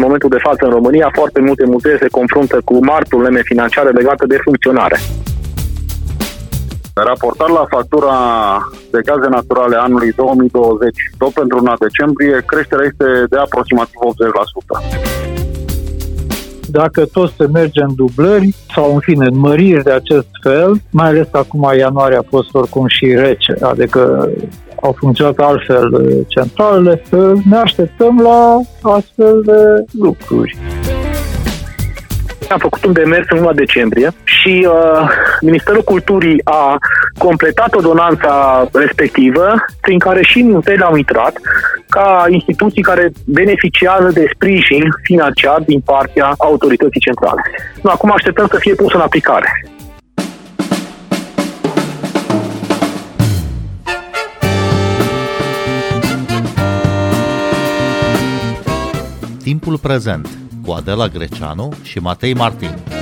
În 0.00 0.06
momentul 0.06 0.36
de 0.36 0.44
față 0.48 0.64
în 0.64 0.70
România, 0.70 1.10
foarte 1.12 1.40
multe 1.40 1.64
muzee 1.66 1.96
se 2.00 2.08
confruntă 2.18 2.60
cu 2.64 2.84
mari 2.84 3.08
probleme 3.08 3.40
financiare 3.42 3.90
legate 3.90 4.26
de 4.26 4.38
funcționare. 4.42 4.98
Raportat 6.94 7.48
la 7.48 7.64
factura 7.68 8.16
de 8.90 9.00
gaze 9.04 9.28
naturale 9.28 9.76
anului 9.76 10.12
2020, 10.12 10.96
tot 11.18 11.32
pentru 11.32 11.56
luna 11.58 11.74
decembrie, 11.78 12.42
creșterea 12.46 12.86
este 12.90 13.24
de 13.28 13.36
aproximativ 13.36 13.98
80% 15.28 15.29
dacă 16.70 17.04
tot 17.04 17.32
se 17.38 17.46
merge 17.52 17.82
în 17.82 17.94
dublări 17.94 18.54
sau, 18.74 18.92
în 18.94 19.00
fine, 19.00 19.26
în 19.26 19.38
măriri 19.38 19.82
de 19.82 19.92
acest 19.92 20.28
fel, 20.42 20.80
mai 20.90 21.08
ales 21.08 21.28
acum 21.32 21.72
ianuarie 21.78 22.16
a 22.16 22.24
fost 22.28 22.54
oricum 22.54 22.86
și 22.86 23.14
rece, 23.14 23.54
adică 23.60 24.30
au 24.82 24.92
funcționat 24.98 25.38
altfel 25.38 26.14
centralele, 26.28 27.02
ne 27.48 27.56
așteptăm 27.56 28.20
la 28.22 28.60
astfel 28.82 29.42
de 29.44 29.84
lucruri 29.98 30.56
am 32.52 32.58
făcut 32.58 32.84
un 32.84 32.92
demers 32.92 33.26
în 33.28 33.38
luna 33.38 33.52
decembrie 33.52 34.10
și 34.24 34.66
uh, 34.68 35.08
Ministerul 35.40 35.82
Culturii 35.82 36.40
a 36.44 36.78
completat 37.18 37.74
ordonanța 37.74 38.68
respectivă, 38.72 39.54
prin 39.80 39.98
care 39.98 40.22
și 40.22 40.42
muzeele 40.42 40.84
au 40.84 40.96
intrat 40.96 41.40
ca 41.88 42.26
instituții 42.28 42.82
care 42.82 43.12
beneficiază 43.24 44.10
de 44.12 44.30
sprijin 44.34 44.82
financiar 45.02 45.60
din 45.66 45.80
partea 45.80 46.34
autorității 46.38 47.00
centrale. 47.00 47.42
Nu, 47.82 47.90
acum 47.90 48.12
așteptăm 48.12 48.46
să 48.50 48.56
fie 48.58 48.74
pus 48.74 48.92
în 48.92 49.00
aplicare. 49.00 49.64
Timpul 59.42 59.78
prezent 59.78 60.39
cu 60.70 60.76
Adela 60.76 61.08
Greceanu 61.08 61.68
și 61.82 61.98
Matei 61.98 62.34
Martin. 62.34 62.99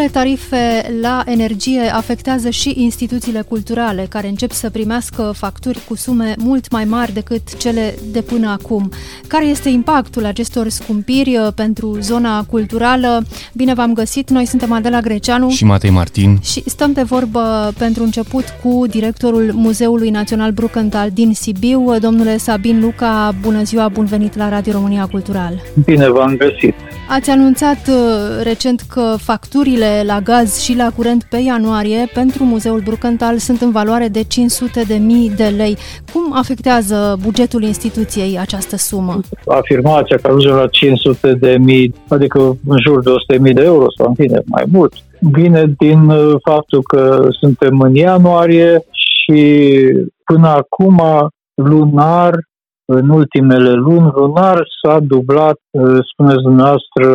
Noile 0.00 0.18
tarife 0.18 0.94
la 1.00 1.22
energie 1.26 1.80
afectează 1.80 2.50
și 2.50 2.74
instituțiile 2.76 3.40
culturale, 3.48 4.06
care 4.08 4.28
încep 4.28 4.50
să 4.50 4.70
primească 4.70 5.32
facturi 5.36 5.80
cu 5.88 5.96
sume 5.96 6.34
mult 6.38 6.70
mai 6.70 6.84
mari 6.84 7.12
decât 7.12 7.56
cele 7.56 7.94
de 8.12 8.20
până 8.20 8.50
acum. 8.50 8.90
Care 9.26 9.46
este 9.46 9.68
impactul 9.68 10.24
acestor 10.24 10.68
scumpiri 10.68 11.36
uh, 11.36 11.52
pentru 11.54 11.98
zona 12.00 12.44
culturală? 12.44 13.22
Bine 13.52 13.74
v-am 13.74 13.92
găsit, 13.92 14.30
noi 14.30 14.46
suntem 14.46 14.72
Adela 14.72 15.00
Greceanu 15.00 15.50
și 15.50 15.64
Matei 15.64 15.90
Martin 15.90 16.38
și 16.42 16.62
stăm 16.66 16.92
de 16.92 17.02
vorbă 17.02 17.72
pentru 17.78 18.02
început 18.02 18.44
cu 18.62 18.84
directorul 18.86 19.50
Muzeului 19.54 20.10
Național 20.10 20.50
Brucantal 20.50 21.10
din 21.12 21.34
Sibiu, 21.34 21.98
domnule 21.98 22.36
Sabin 22.36 22.80
Luca. 22.80 23.34
Bună 23.40 23.62
ziua, 23.62 23.88
bun 23.88 24.04
venit 24.04 24.36
la 24.36 24.48
Radio 24.48 24.72
România 24.72 25.06
Cultural! 25.06 25.62
Bine 25.84 26.08
v-am 26.10 26.36
găsit! 26.36 26.74
Ați 27.08 27.30
anunțat 27.30 27.88
uh, 27.88 28.42
recent 28.42 28.80
că 28.80 29.16
facturile 29.18 29.89
la 30.06 30.20
gaz 30.20 30.60
și 30.60 30.76
la 30.76 30.88
curent 30.96 31.22
pe 31.30 31.36
ianuarie 31.36 32.10
pentru 32.14 32.44
Muzeul 32.44 32.80
Brucantal 32.80 33.36
sunt 33.38 33.60
în 33.60 33.70
valoare 33.70 34.08
de 34.08 34.22
500 34.22 34.82
de 34.82 34.94
mii 34.94 35.30
de 35.30 35.48
lei. 35.56 35.76
Cum 36.12 36.32
afectează 36.34 37.16
bugetul 37.22 37.62
instituției 37.62 38.38
această 38.38 38.76
sumă? 38.76 39.20
Afirmația 39.46 40.16
că 40.16 40.26
ajunge 40.26 40.48
la 40.48 40.66
500 40.66 41.34
de 41.34 41.56
mii, 41.58 41.94
adică 42.08 42.38
în 42.66 42.78
jur 42.86 43.02
de 43.02 43.10
100 43.10 43.32
de 43.32 43.38
mii 43.38 43.54
de 43.54 43.62
euro 43.62 43.86
sau 43.96 44.06
în 44.08 44.14
fine 44.14 44.40
mai 44.46 44.64
mult, 44.72 44.92
vine 45.18 45.74
din 45.78 46.08
uh, 46.08 46.34
faptul 46.42 46.82
că 46.82 47.26
suntem 47.40 47.80
în 47.80 47.94
ianuarie 47.94 48.84
și 48.90 49.62
până 50.24 50.48
acum 50.48 51.00
lunar 51.54 52.34
în 52.92 53.08
ultimele 53.08 53.72
luni 53.72 54.10
lunar 54.14 54.66
s-a 54.82 54.98
dublat, 55.00 55.58
uh, 55.70 55.98
spuneți 56.12 56.42
dumneavoastră, 56.42 57.06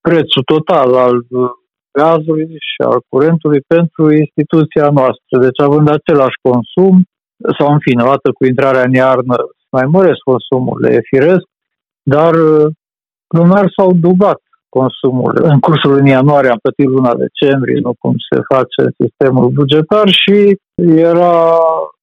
prețul 0.00 0.42
total 0.44 0.94
al 0.94 1.16
uh, 1.16 1.50
gazului 1.92 2.46
și 2.70 2.80
al 2.90 3.00
curentului 3.08 3.60
pentru 3.74 4.12
instituția 4.12 4.88
noastră. 4.98 5.34
Deci 5.40 5.60
având 5.60 5.88
același 5.88 6.38
consum, 6.48 6.94
sau 7.58 7.72
în 7.72 7.78
fine, 7.78 8.02
odată 8.02 8.28
cu 8.32 8.44
intrarea 8.44 8.82
în 8.82 8.92
iarnă, 8.92 9.36
mai 9.70 9.86
măresc 9.86 10.20
consumurile, 10.32 10.94
e 10.94 11.10
firesc, 11.16 11.46
dar 12.02 12.34
uh, 12.34 12.66
lunar 13.28 13.72
s-au 13.76 13.92
dublat 13.92 14.40
consumurile. 14.68 15.48
În 15.48 15.58
cursul 15.60 15.90
lunii 15.90 16.12
ianuarie 16.12 16.50
am 16.50 16.58
plătit 16.62 16.86
luna 16.86 17.14
decembrie, 17.14 17.80
nu 17.80 17.92
cum 17.98 18.14
se 18.30 18.40
face 18.54 18.80
sistemul 19.00 19.48
bugetar 19.48 20.08
și 20.08 20.58
era 21.10 21.58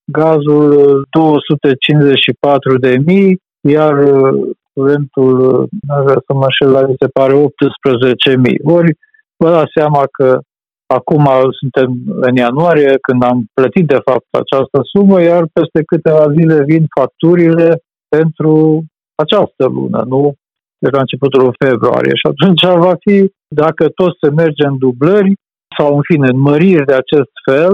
gazul 0.06 0.67
254 1.12 2.78
de 2.78 2.97
mii, 3.06 3.41
iar 3.62 3.94
uh, 3.97 4.50
curentul, 4.73 5.40
uh, 5.40 5.67
nu 5.88 6.03
vrea 6.03 6.22
să 6.25 6.34
mă 6.34 6.46
înșel, 6.46 6.72
la 6.72 6.88
mi 6.88 6.96
se 7.00 7.07
pare 7.07 7.34
18 7.34 8.35
mii. 8.38 8.59
Ori 8.63 8.91
vă 9.38 9.50
dați 9.50 9.72
seama 9.75 10.03
că 10.12 10.40
acum 10.85 11.25
suntem 11.59 11.90
în 12.22 12.35
ianuarie, 12.35 12.97
când 13.01 13.23
am 13.23 13.46
plătit 13.53 13.88
de 13.88 14.00
fapt 14.06 14.28
această 14.29 14.79
sumă, 14.94 15.22
iar 15.22 15.44
peste 15.53 15.84
câteva 15.85 16.31
zile 16.31 16.63
vin 16.63 16.85
facturile 17.00 17.81
pentru 18.07 18.84
această 19.16 19.66
lună, 19.66 20.03
nu 20.07 20.34
de 20.78 20.90
la 20.91 21.00
începutul 21.00 21.56
februarie. 21.66 22.16
Și 22.16 22.28
atunci 22.31 22.63
va 22.88 22.96
fi, 23.00 23.31
dacă 23.47 23.90
tot 23.90 24.13
se 24.22 24.29
merge 24.29 24.66
în 24.66 24.78
dublări 24.78 25.34
sau 25.78 25.96
în 25.96 26.02
fine 26.02 26.28
în 26.28 26.40
măriri 26.40 26.85
de 26.85 26.94
acest 26.94 27.31
fel, 27.46 27.73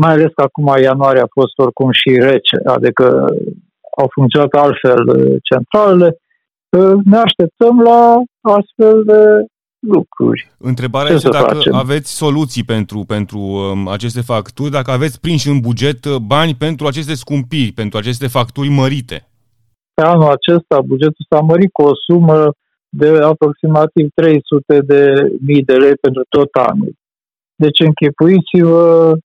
mai 0.00 0.12
ales 0.12 0.30
că 0.34 0.42
acum 0.42 0.82
ianuarie 0.82 1.20
a 1.20 1.36
fost 1.38 1.58
oricum 1.58 1.90
și 1.90 2.10
rece, 2.28 2.56
adică 2.64 3.26
au 4.00 4.08
funcționat 4.12 4.52
altfel 4.52 5.08
uh, 5.08 5.36
centralele, 5.42 6.16
uh, 6.76 6.96
ne 7.04 7.16
așteptăm 7.16 7.80
la 7.80 8.22
astfel 8.40 9.04
de 9.04 9.20
lucruri. 9.78 10.50
Întrebarea 10.58 11.08
Ce 11.08 11.14
este 11.14 11.28
dacă 11.28 11.54
facem? 11.54 11.74
aveți 11.74 12.16
soluții 12.16 12.64
pentru, 12.64 13.04
pentru 13.06 13.38
um, 13.38 13.88
aceste 13.88 14.20
facturi, 14.20 14.70
dacă 14.70 14.90
aveți 14.90 15.20
prinși 15.20 15.48
în 15.48 15.60
buget 15.60 16.04
uh, 16.04 16.16
bani 16.16 16.54
pentru 16.54 16.86
aceste 16.86 17.14
scumpiri, 17.14 17.72
pentru 17.72 17.98
aceste 17.98 18.26
facturi 18.26 18.68
mărite. 18.68 19.28
Pe 19.94 20.02
anul 20.02 20.30
acesta 20.30 20.80
bugetul 20.80 21.26
s-a 21.30 21.40
mărit 21.40 21.72
cu 21.72 21.82
o 21.82 21.92
sumă 22.06 22.52
de 22.88 23.08
aproximativ 23.08 24.08
300 24.14 24.80
de 24.80 25.14
mii 25.40 25.62
de 25.62 25.76
lei 25.76 25.94
pentru 25.94 26.22
tot 26.28 26.48
anul. 26.52 26.92
Deci 27.54 27.80
închipuiți-vă 27.80 29.16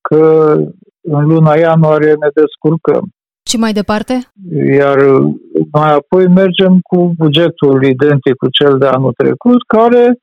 că 0.00 0.52
în 1.00 1.26
luna 1.26 1.54
ianuarie 1.54 2.12
ne 2.12 2.28
descurcăm. 2.34 3.08
Și 3.48 3.56
mai 3.56 3.72
departe? 3.72 4.14
Iar 4.78 4.98
mai 5.72 5.92
apoi 5.92 6.26
mergem 6.28 6.80
cu 6.80 7.12
bugetul 7.16 7.84
identic 7.84 8.34
cu 8.34 8.48
cel 8.50 8.78
de 8.78 8.86
anul 8.86 9.12
trecut, 9.12 9.62
care 9.66 10.18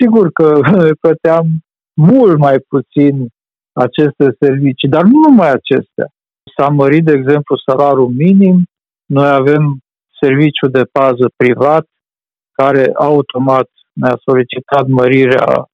sigur 0.00 0.30
că 0.32 0.60
plăteam 1.02 1.46
mult 1.94 2.38
mai 2.38 2.58
puțin 2.68 3.26
aceste 3.72 4.36
servicii, 4.40 4.88
dar 4.88 5.02
nu 5.02 5.18
numai 5.28 5.50
acestea. 5.50 6.08
S-a 6.56 6.68
mărit, 6.68 7.04
de 7.04 7.12
exemplu, 7.12 7.56
salariul 7.66 8.08
minim, 8.08 8.64
noi 9.06 9.28
avem 9.28 9.78
serviciu 10.20 10.66
de 10.68 10.82
pază 10.92 11.26
privat, 11.36 11.84
care 12.52 12.90
automat 12.94 13.68
ne-a 13.92 14.16
solicitat 14.24 14.86
mărirea 14.86 15.68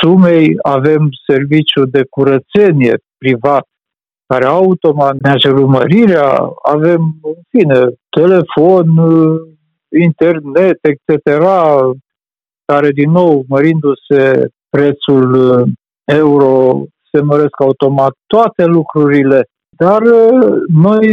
sumei 0.00 0.56
avem 0.62 1.08
serviciu 1.26 1.84
de 1.84 2.04
curățenie 2.10 2.94
privat 3.18 3.66
care 4.30 4.44
automat 4.44 5.16
ne-a 5.20 5.36
cerut 5.36 5.68
mărirea, 5.68 6.48
avem, 6.62 7.00
în 7.22 7.38
fine, 7.48 7.80
telefon, 8.10 8.86
internet, 10.00 10.78
etc., 10.82 11.42
care, 12.64 12.90
din 12.90 13.10
nou, 13.10 13.44
mărindu-se 13.48 14.46
prețul 14.68 15.28
euro, 16.04 16.82
se 17.12 17.20
măresc 17.20 17.60
automat 17.60 18.12
toate 18.26 18.64
lucrurile. 18.64 19.44
Dar 19.76 20.02
noi, 20.68 21.12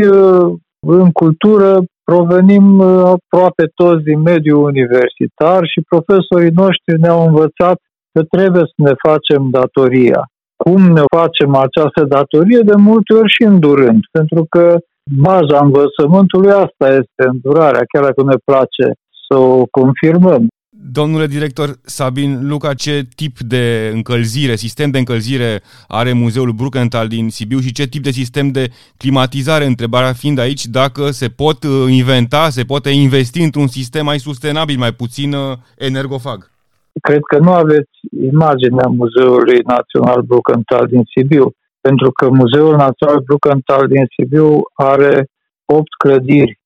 în 0.80 1.12
cultură, 1.12 1.80
provenim 2.04 2.81
aproape 2.81 3.63
toți 3.75 4.04
din 4.04 4.20
mediul 4.22 4.63
universitar 4.63 5.62
și 5.66 5.88
profesorii 5.90 6.58
noștri 6.63 7.00
ne-au 7.00 7.28
învățat 7.28 7.78
că 8.13 8.24
trebuie 8.24 8.63
să 8.66 8.74
ne 8.75 8.94
facem 9.08 9.50
datoria. 9.50 10.22
Cum 10.68 10.81
ne 10.92 11.02
facem 11.16 11.56
această 11.56 12.04
datorie? 12.08 12.60
De 12.66 12.75
multe 12.75 13.14
ori 13.14 13.34
și 13.36 13.44
îndurând, 13.44 14.02
pentru 14.12 14.46
că 14.50 14.78
baza 15.22 15.60
învățământului 15.64 16.52
asta 16.52 16.88
este 16.88 17.24
îndurarea, 17.34 17.81
chiar 17.92 18.04
dacă 18.04 18.24
ne 18.24 18.36
place 18.46 18.86
să 19.28 19.38
o 19.38 19.66
confirmăm. 19.72 20.48
Domnule 20.92 21.28
director 21.28 21.69
Sabin 21.84 22.48
Luca, 22.48 22.74
ce 22.74 23.08
tip 23.16 23.40
de 23.40 23.92
încălzire, 23.94 24.56
sistem 24.56 24.90
de 24.90 24.98
încălzire 24.98 25.62
are 25.88 26.14
Muzeul 26.14 26.52
Brukenthal 26.52 27.08
din 27.08 27.30
Sibiu 27.30 27.60
și 27.60 27.72
ce 27.72 27.88
tip 27.88 28.04
de 28.04 28.12
sistem 28.12 28.48
de 28.52 28.72
climatizare? 28.98 29.66
Întrebarea 29.66 30.13
fiind 30.13 30.40
aici 30.40 30.66
dacă 30.66 31.12
se 31.12 31.28
pot 31.28 31.63
inventa, 31.90 32.50
se 32.50 32.63
poate 32.63 32.90
investi 32.90 33.42
într-un 33.42 33.68
sistem 33.68 34.06
mai 34.06 34.20
sustenabil, 34.20 34.78
mai 34.78 34.92
puțin 34.92 35.34
uh, 35.34 35.58
energofag. 35.78 36.56
Cred 37.02 37.22
că 37.22 37.38
nu 37.38 37.52
aveți 37.52 37.96
imaginea 38.32 38.88
Muzeului 38.88 39.60
Național 39.66 40.22
Brucantal 40.22 40.86
din 40.88 41.04
Sibiu, 41.16 41.52
pentru 41.82 42.12
că 42.12 42.30
Muzeul 42.30 42.76
Național 42.76 43.20
Brucantal 43.20 43.88
din 43.88 44.06
Sibiu 44.16 44.60
are 44.74 45.28
opt 45.66 45.94
clădiri 45.98 46.60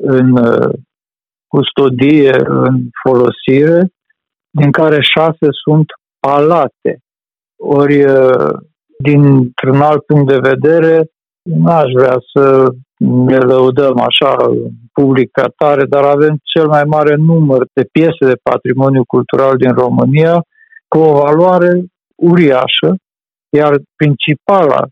în 0.00 0.36
uh, 0.36 0.72
custodie, 1.46 2.36
în 2.44 2.74
folosire, 3.02 3.92
din 4.50 4.70
care 4.70 4.98
șase 5.00 5.46
sunt 5.64 5.86
palate. 6.20 6.98
Ori, 7.56 8.04
uh, 8.04 8.52
dintr-un 8.98 9.80
alt 9.80 10.04
punct 10.04 10.28
de 10.28 10.38
vedere, 10.38 11.10
n-aș 11.56 11.90
vrea 11.92 12.16
să 12.32 12.68
ne 12.98 13.36
lăudăm 13.36 14.00
așa 14.00 14.36
public 14.92 15.30
ca 15.30 15.46
tare, 15.56 15.84
dar 15.84 16.04
avem 16.04 16.38
cel 16.42 16.66
mai 16.66 16.84
mare 16.84 17.14
număr 17.14 17.66
de 17.72 17.88
piese 17.92 18.24
de 18.26 18.40
patrimoniu 18.42 19.04
cultural 19.04 19.56
din 19.56 19.70
România 19.70 20.42
cu 20.88 20.98
o 20.98 21.12
valoare 21.12 21.84
uriașă, 22.14 22.96
iar 23.48 23.80
principala 23.96 24.86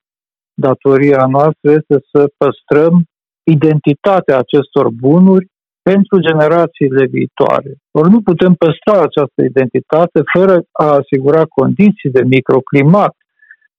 datoria 0.54 1.26
noastră 1.26 1.70
este 1.70 1.96
să 2.12 2.26
păstrăm 2.36 3.04
identitatea 3.42 4.38
acestor 4.38 4.88
bunuri 4.90 5.46
pentru 5.82 6.20
generațiile 6.20 7.06
viitoare. 7.06 7.70
Ori 7.90 8.10
nu 8.10 8.20
putem 8.20 8.54
păstra 8.54 8.96
această 9.02 9.40
identitate 9.50 10.20
fără 10.36 10.62
a 10.72 10.86
asigura 11.00 11.44
condiții 11.44 12.10
de 12.10 12.22
microclimat, 12.24 13.14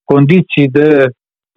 condiții 0.03 0.67
de 0.67 0.89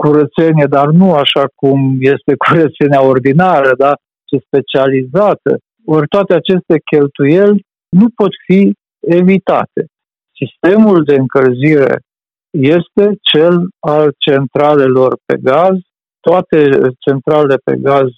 curățenie, 0.02 0.66
dar 0.68 0.88
nu 1.00 1.12
așa 1.12 1.44
cum 1.54 1.96
este 2.00 2.32
curățenia 2.44 3.02
ordinară, 3.02 3.70
da? 3.78 3.92
ci 4.28 4.44
specializată. 4.46 5.50
Ori 5.84 6.08
toate 6.08 6.34
aceste 6.34 6.74
cheltuieli 6.90 7.64
nu 7.88 8.06
pot 8.14 8.32
fi 8.46 8.72
evitate. 9.00 9.82
Sistemul 10.40 11.04
de 11.04 11.14
încălzire 11.14 12.00
este 12.50 13.04
cel 13.32 13.54
al 13.78 14.12
centralelor 14.18 15.16
pe 15.26 15.36
gaz. 15.42 15.76
Toate 16.20 16.58
centralele 16.98 17.56
pe 17.64 17.76
gaz, 17.76 18.08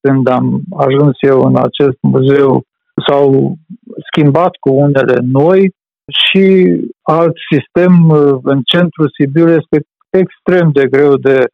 când 0.00 0.28
am 0.28 0.60
ajuns 0.76 1.16
eu 1.20 1.40
în 1.40 1.56
acest 1.56 1.98
muzeu, 2.00 2.62
s-au 3.06 3.54
schimbat 4.10 4.52
cu 4.60 4.70
unele 4.70 5.18
noi 5.22 5.60
și 6.26 6.44
alt 7.02 7.34
sistem 7.52 8.10
în 8.42 8.60
centrul 8.64 9.10
Sibiu 9.18 9.48
este 9.48 9.78
extrem 10.10 10.70
de 10.72 10.86
greu 10.86 11.16
de 11.16 11.44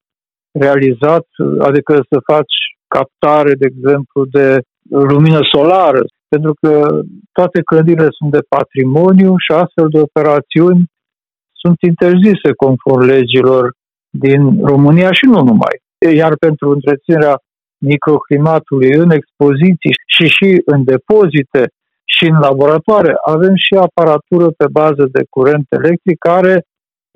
realizat, 0.52 1.26
adică 1.58 1.94
să 2.10 2.30
faci 2.32 2.56
captare, 2.88 3.52
de 3.54 3.66
exemplu, 3.72 4.24
de 4.24 4.60
lumină 4.90 5.40
solară, 5.52 6.02
pentru 6.28 6.54
că 6.60 7.00
toate 7.32 7.60
clădirile 7.62 8.08
sunt 8.10 8.30
de 8.30 8.46
patrimoniu 8.48 9.34
și 9.44 9.52
astfel 9.52 9.88
de 9.88 10.00
operațiuni 10.00 10.84
sunt 11.52 11.76
interzise 11.80 12.50
conform 12.56 13.04
legilor 13.04 13.72
din 14.10 14.64
România 14.64 15.12
și 15.12 15.24
nu 15.24 15.40
numai. 15.42 15.74
Iar 16.14 16.32
pentru 16.36 16.70
întreținerea 16.70 17.36
microclimatului 17.78 18.92
în 19.02 19.10
expoziții 19.10 19.94
și 20.14 20.26
și 20.26 20.62
în 20.64 20.84
depozite 20.84 21.62
și 22.04 22.24
în 22.32 22.38
laboratoare 22.38 23.12
avem 23.34 23.54
și 23.64 23.74
aparatură 23.86 24.48
pe 24.60 24.66
bază 24.70 25.04
de 25.16 25.22
curent 25.30 25.66
electric 25.68 26.18
care 26.18 26.54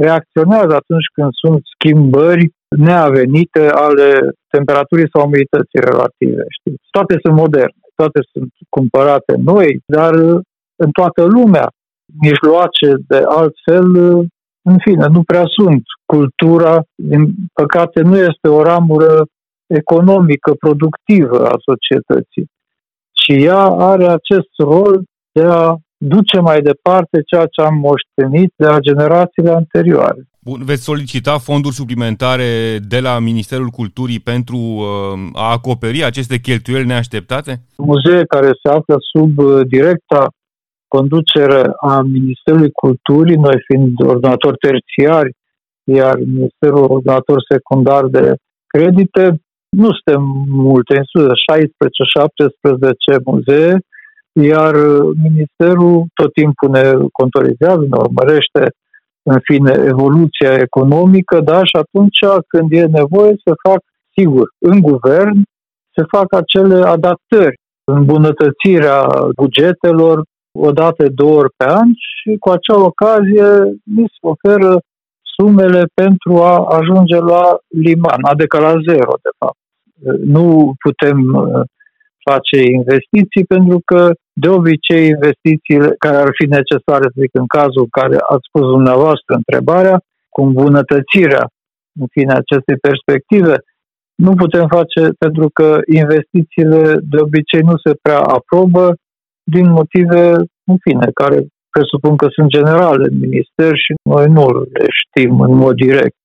reacționează 0.07 0.73
atunci 0.81 1.09
când 1.15 1.31
sunt 1.43 1.61
schimbări 1.75 2.45
neavenite 2.77 3.65
ale 3.87 4.09
temperaturii 4.55 5.13
sau 5.13 5.27
umidității 5.27 5.87
relative. 5.91 6.45
Știți? 6.59 6.83
Toate 6.91 7.15
sunt 7.23 7.35
moderne, 7.35 7.83
toate 7.95 8.21
sunt 8.33 8.53
cumpărate 8.69 9.35
noi, 9.53 9.81
dar 9.87 10.15
în 10.85 10.91
toată 10.99 11.23
lumea 11.25 11.69
mijloace 12.21 12.89
de 13.09 13.21
altfel, 13.41 13.87
în 14.71 14.77
fine, 14.79 15.07
nu 15.07 15.23
prea 15.23 15.45
sunt. 15.47 15.83
Cultura, 16.07 16.83
din 16.95 17.35
păcate, 17.53 18.01
nu 18.01 18.17
este 18.17 18.49
o 18.49 18.63
ramură 18.63 19.25
economică, 19.67 20.55
productivă 20.55 21.47
a 21.47 21.57
societății, 21.71 22.47
ci 23.13 23.33
ea 23.45 23.63
are 23.63 24.07
acest 24.07 24.53
rol 24.59 25.03
de 25.33 25.45
a 25.45 25.77
duce 25.99 26.41
mai 26.41 26.61
departe 26.61 27.23
ceea 27.27 27.47
ce 27.47 27.61
am 27.61 27.75
moștenit 27.75 28.53
de 28.57 28.67
la 28.67 28.79
generațiile 28.79 29.51
anterioare. 29.51 30.29
Bun, 30.41 30.65
veți 30.65 30.83
solicita 30.83 31.39
fonduri 31.39 31.75
suplimentare 31.75 32.79
de 32.89 33.01
la 33.01 33.19
Ministerul 33.19 33.69
Culturii 33.69 34.21
pentru 34.21 34.57
uh, 34.57 34.85
a 35.33 35.51
acoperi 35.51 36.05
aceste 36.05 36.39
cheltuieli 36.39 36.87
neașteptate? 36.87 37.61
Muzee 37.77 38.25
care 38.25 38.51
se 38.63 38.69
află 38.69 38.97
sub 39.13 39.39
uh, 39.39 39.67
directa 39.67 40.29
conducere 40.89 41.71
a 41.81 42.01
Ministerului 42.01 42.71
Culturii, 42.71 43.37
noi 43.37 43.63
fiind 43.67 44.01
ordonatori 44.01 44.57
terțiari, 44.57 45.37
iar 45.85 46.19
Ministerul 46.19 46.83
ordonator 46.83 47.45
secundar 47.49 48.05
de 48.05 48.35
credite, 48.67 49.41
nu 49.69 49.89
suntem 49.97 50.23
multe, 50.49 50.97
în 50.97 51.05
sus 51.05 51.23
16-17 51.23 51.27
muzee, 53.25 53.79
iar 54.45 54.75
Ministerul 55.23 56.07
tot 56.15 56.33
timpul 56.33 56.71
ne 56.71 56.93
contorizează, 57.13 57.81
ne 57.81 57.99
urmărește 57.99 58.63
în 59.23 59.39
fine, 59.43 59.73
evoluția 59.87 60.53
economică, 60.55 61.41
da, 61.41 61.59
și 61.65 61.77
atunci 61.79 62.19
când 62.47 62.73
e 62.73 62.85
nevoie 62.85 63.35
să 63.45 63.53
fac, 63.69 63.81
sigur, 64.17 64.47
în 64.59 64.81
guvern, 64.81 65.43
se 65.95 66.03
fac 66.09 66.33
acele 66.35 66.87
adaptări, 66.87 67.61
îmbunătățirea 67.85 69.07
bugetelor 69.37 70.23
o 70.53 70.71
dată, 70.73 71.09
două 71.09 71.37
ori 71.37 71.53
pe 71.57 71.65
an 71.65 71.89
și 71.95 72.37
cu 72.39 72.49
acea 72.51 72.81
ocazie 72.81 73.49
mi 73.85 74.07
se 74.07 74.21
oferă 74.21 74.81
sumele 75.37 75.85
pentru 75.95 76.33
a 76.43 76.65
ajunge 76.79 77.17
la 77.17 77.57
liman, 77.69 78.21
adică 78.23 78.59
la 78.59 78.75
zero, 78.89 79.13
de 79.23 79.31
fapt. 79.39 79.59
Nu 80.25 80.73
putem 80.79 81.19
face 82.31 82.59
investiții 82.73 83.45
pentru 83.45 83.81
că 83.85 84.13
de 84.43 84.49
obicei 84.49 85.05
investițiile 85.17 85.89
care 86.05 86.17
ar 86.25 86.31
fi 86.39 86.47
necesare, 86.59 87.07
să 87.13 87.19
zic, 87.23 87.33
în 87.43 87.47
cazul 87.59 87.87
care 87.99 88.17
ați 88.33 88.47
spus 88.49 88.65
dumneavoastră 88.77 89.31
întrebarea, 89.41 89.97
cu 90.35 90.41
îmbunătățirea, 90.49 91.45
în 92.01 92.07
fine, 92.15 92.33
acestei 92.33 92.79
perspective, 92.89 93.55
nu 94.27 94.33
putem 94.43 94.67
face 94.77 95.03
pentru 95.25 95.47
că 95.57 95.69
investițiile 96.03 96.83
de 97.13 97.19
obicei 97.27 97.63
nu 97.71 97.77
se 97.85 97.93
prea 98.03 98.21
aprobă 98.39 98.85
din 99.55 99.67
motive, 99.71 100.23
în 100.71 100.77
fine, 100.87 101.07
care 101.21 101.39
presupun 101.75 102.17
că 102.17 102.27
sunt 102.31 102.49
generale 102.49 103.05
în 103.11 103.19
minister 103.19 103.71
și 103.85 103.93
noi 104.03 104.27
nu 104.37 104.47
le 104.77 104.87
știm 105.01 105.41
în 105.41 105.55
mod 105.55 105.75
direct. 105.75 106.17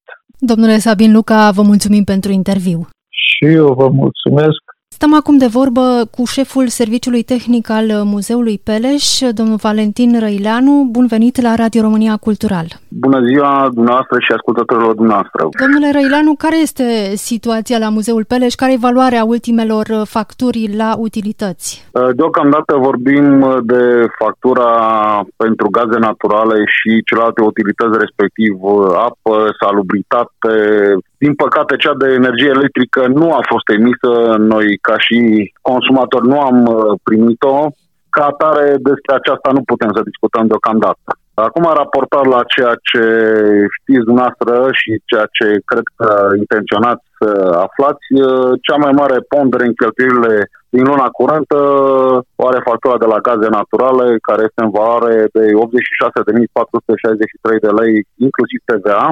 Domnule 0.52 0.78
Sabin 0.78 1.12
Luca, 1.14 1.52
vă 1.52 1.62
mulțumim 1.62 2.04
pentru 2.04 2.32
interviu. 2.32 2.80
Și 3.24 3.46
eu 3.62 3.74
vă 3.74 3.88
mulțumesc 3.90 4.63
Stăm 4.96 5.14
acum 5.16 5.38
de 5.38 5.48
vorbă 5.60 5.86
cu 6.16 6.24
șeful 6.26 6.68
Serviciului 6.68 7.24
Tehnic 7.24 7.70
al 7.70 7.88
Muzeului 8.04 8.62
Peleș, 8.64 9.06
domnul 9.40 9.56
Valentin 9.56 10.20
Răileanu. 10.20 10.88
Bun 10.92 11.06
venit 11.08 11.42
la 11.42 11.56
Radio 11.56 11.82
România 11.82 12.16
Cultural. 12.18 12.68
Bună 12.88 13.20
ziua 13.30 13.70
dumneavoastră 13.74 14.18
și 14.20 14.32
ascultătorilor 14.32 14.94
dumneavoastră. 14.94 15.50
Domnule 15.64 15.92
Răileanu, 15.92 16.34
care 16.38 16.58
este 16.60 16.88
situația 17.16 17.78
la 17.78 17.90
Muzeul 17.90 18.26
Peleș? 18.26 18.54
Care 18.54 18.72
e 18.74 18.88
valoarea 18.90 19.24
ultimelor 19.24 19.86
facturi 20.06 20.76
la 20.76 20.96
utilități? 20.98 21.88
Uh, 21.92 22.10
deocamdată 22.16 22.74
vorbim 22.90 23.26
de 23.64 23.84
factura 24.20 24.70
pentru 25.36 25.68
gaze 25.70 26.00
naturale 26.00 26.58
și 26.76 27.04
celelalte 27.06 27.42
utilități, 27.42 27.98
respectiv 28.00 28.54
uh, 28.60 28.74
apă, 29.08 29.36
salubritate, 29.62 30.54
din 31.24 31.34
păcate, 31.44 31.74
cea 31.84 31.96
de 32.04 32.10
energie 32.22 32.52
electrică 32.58 33.02
nu 33.20 33.28
a 33.40 33.42
fost 33.52 33.68
emisă. 33.78 34.12
Noi, 34.54 34.68
ca 34.88 34.96
și 35.06 35.18
consumatori, 35.72 36.30
nu 36.32 36.38
am 36.50 36.58
uh, 36.66 36.76
primit-o. 37.08 37.56
Ca 38.16 38.24
atare, 38.32 38.68
despre 38.90 39.14
aceasta 39.16 39.50
nu 39.58 39.62
putem 39.72 39.92
să 39.96 40.08
discutăm 40.10 40.46
deocamdată. 40.52 41.10
Acum, 41.48 41.66
raportat 41.82 42.26
la 42.36 42.42
ceea 42.54 42.76
ce 42.90 43.04
știți 43.78 44.08
dumneavoastră 44.10 44.54
și 44.80 44.92
ceea 45.10 45.28
ce 45.38 45.48
cred 45.70 45.86
că 45.98 46.08
intenționați 46.44 47.06
să 47.20 47.30
aflați, 47.68 48.06
uh, 48.14 48.52
cea 48.66 48.78
mai 48.84 48.94
mare 49.02 49.18
pondere 49.34 49.64
în 49.68 49.76
cheltuielile 49.82 50.36
din 50.76 50.84
luna 50.92 51.08
curentă 51.20 51.58
o 52.40 52.42
are 52.50 52.68
factura 52.70 52.98
de 53.04 53.08
la 53.14 53.24
gaze 53.28 53.50
naturale, 53.60 54.06
care 54.28 54.42
este 54.46 54.62
în 54.66 54.72
valoare 54.78 55.14
de 55.36 55.44
86.463 55.64 57.66
de 57.66 57.72
lei, 57.80 57.94
inclusiv 58.28 58.60
TVA 58.70 59.06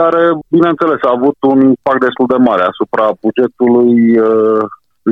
care, 0.00 0.22
bineînțeles, 0.56 1.00
a 1.02 1.16
avut 1.18 1.38
un 1.52 1.58
impact 1.72 2.00
destul 2.06 2.26
de 2.32 2.38
mare 2.48 2.64
asupra 2.72 3.06
bugetului 3.24 4.18
uh, 4.18 4.62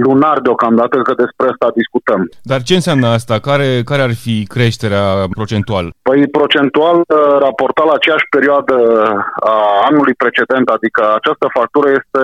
lunar 0.07 0.37
deocamdată, 0.47 0.95
că 1.07 1.13
despre 1.23 1.47
asta 1.53 1.79
discutăm. 1.81 2.21
Dar 2.51 2.61
ce 2.69 2.75
înseamnă 2.75 3.07
asta? 3.19 3.35
Care, 3.49 3.69
care 3.91 4.03
ar 4.09 4.15
fi 4.25 4.35
creșterea 4.55 5.05
procentual? 5.39 5.85
Păi 6.09 6.21
procentual, 6.39 6.97
uh, 6.99 7.37
raportat 7.47 7.87
la 7.89 7.97
aceeași 7.97 8.27
perioadă 8.37 8.77
a 9.53 9.57
anului 9.89 10.15
precedent, 10.23 10.67
adică 10.77 11.03
această 11.19 11.47
factură 11.59 11.89
este 12.01 12.23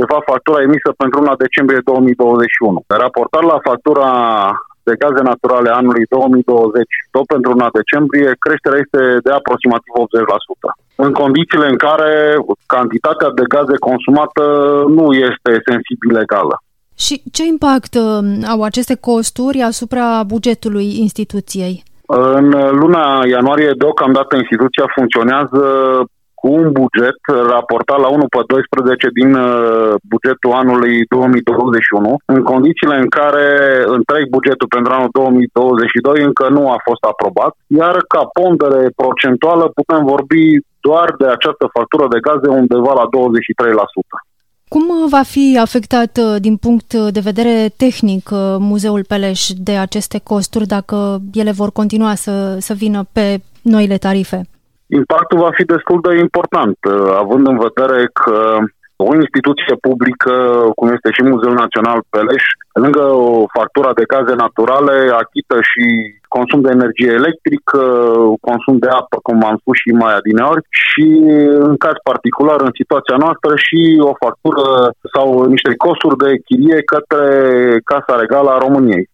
de 0.00 0.06
fapt 0.10 0.26
factura 0.32 0.64
emisă 0.68 0.88
pentru 1.02 1.16
luna 1.20 1.36
decembrie 1.44 1.80
2021. 1.84 2.84
Raportat 3.04 3.44
la 3.52 3.58
factura 3.68 4.10
de 4.88 4.94
gaze 5.02 5.22
naturale 5.32 5.70
anului 5.80 6.04
2020, 6.08 6.86
tot 7.14 7.26
pentru 7.34 7.48
luna 7.54 7.70
decembrie, 7.80 8.28
creșterea 8.44 8.82
este 8.84 9.00
de 9.26 9.30
aproximativ 9.38 9.92
80%. 9.96 10.85
În 10.96 11.12
condițiile 11.12 11.66
în 11.68 11.76
care 11.76 12.36
cantitatea 12.66 13.30
de 13.34 13.42
gaze 13.48 13.76
consumată 13.88 14.42
nu 14.88 15.12
este 15.12 15.50
sensibil 15.68 16.16
egală. 16.22 16.56
Și 16.98 17.22
ce 17.32 17.44
impact 17.44 17.94
uh, 17.94 18.48
au 18.52 18.62
aceste 18.62 18.96
costuri 19.10 19.60
asupra 19.60 20.22
bugetului 20.22 20.98
instituției? 20.98 21.82
În 22.06 22.46
luna 22.82 23.22
ianuarie, 23.28 23.72
deocamdată, 23.78 24.36
instituția 24.36 24.86
funcționează 24.94 25.62
cu 26.40 26.46
un 26.60 26.66
buget 26.80 27.20
raportat 27.52 27.98
la 28.04 28.08
1 28.08 28.26
pe 28.34 28.40
12 28.46 29.08
din 29.18 29.30
uh, 29.34 29.94
bugetul 30.12 30.52
anului 30.62 30.94
2021, 31.08 32.16
în 32.34 32.42
condițiile 32.52 32.96
în 33.04 33.08
care 33.18 33.46
întreg 33.96 34.24
bugetul 34.36 34.68
pentru 34.76 34.92
anul 34.92 35.10
2022 35.12 36.24
încă 36.28 36.44
nu 36.56 36.62
a 36.76 36.78
fost 36.88 37.02
aprobat, 37.12 37.52
iar 37.80 37.96
ca 38.12 38.22
pondere 38.38 38.82
procentuală 39.00 39.64
putem 39.78 40.02
vorbi 40.12 40.42
doar 40.88 41.14
de 41.18 41.26
această 41.26 41.64
factură 41.76 42.06
de 42.10 42.20
gaze 42.26 42.48
undeva 42.48 42.92
la 43.00 43.06
23%. 43.06 43.08
Cum 44.68 44.84
va 45.10 45.22
fi 45.22 45.58
afectat 45.60 46.12
uh, 46.16 46.40
din 46.40 46.56
punct 46.56 46.94
de 47.16 47.20
vedere 47.20 47.56
tehnic 47.76 48.30
uh, 48.32 48.38
Muzeul 48.58 49.04
Peleș 49.08 49.40
de 49.68 49.76
aceste 49.76 50.18
costuri 50.30 50.66
dacă 50.66 51.18
ele 51.32 51.52
vor 51.52 51.70
continua 51.72 52.14
să, 52.14 52.56
să 52.58 52.72
vină 52.74 53.00
pe 53.12 53.26
noile 53.62 53.96
tarife? 53.96 54.40
impactul 54.86 55.38
va 55.38 55.50
fi 55.52 55.64
destul 55.64 56.00
de 56.00 56.18
important, 56.18 56.76
uh, 56.84 57.16
având 57.18 57.46
în 57.46 57.58
vedere 57.58 58.10
că 58.12 58.58
o 58.96 59.14
instituție 59.14 59.74
publică, 59.86 60.32
cum 60.78 60.88
este 60.88 61.10
și 61.12 61.22
Muzeul 61.22 61.62
Național 61.64 61.98
Peleș, 62.10 62.44
lângă 62.84 63.04
o 63.30 63.44
factură 63.58 63.90
de 63.98 64.08
gaze 64.12 64.34
naturale, 64.44 64.94
achită 65.22 65.56
și 65.70 65.84
consum 66.36 66.60
de 66.62 66.74
energie 66.78 67.12
electrică, 67.20 67.80
consum 68.48 68.76
de 68.84 68.90
apă, 69.00 69.16
cum 69.26 69.44
am 69.44 69.56
spus 69.60 69.76
și 69.82 69.90
mai 70.02 70.12
adineori, 70.16 70.62
și 70.84 71.06
în 71.68 71.76
caz 71.84 71.96
particular, 72.10 72.58
în 72.60 72.74
situația 72.80 73.16
noastră, 73.24 73.50
și 73.66 73.80
o 74.10 74.12
factură 74.24 74.66
sau 75.14 75.26
niște 75.54 75.72
costuri 75.84 76.16
de 76.24 76.30
chirie 76.46 76.80
către 76.92 77.24
Casa 77.90 78.20
Regală 78.20 78.50
a 78.50 78.62
României. 78.66 79.06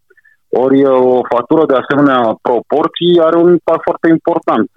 Ori 0.65 0.79
o 0.85 1.21
factură 1.35 1.63
de 1.67 1.77
asemenea 1.83 2.21
proporții 2.49 3.15
are 3.27 3.37
un 3.45 3.51
impact 3.57 3.83
foarte 3.89 4.09
important 4.17 4.69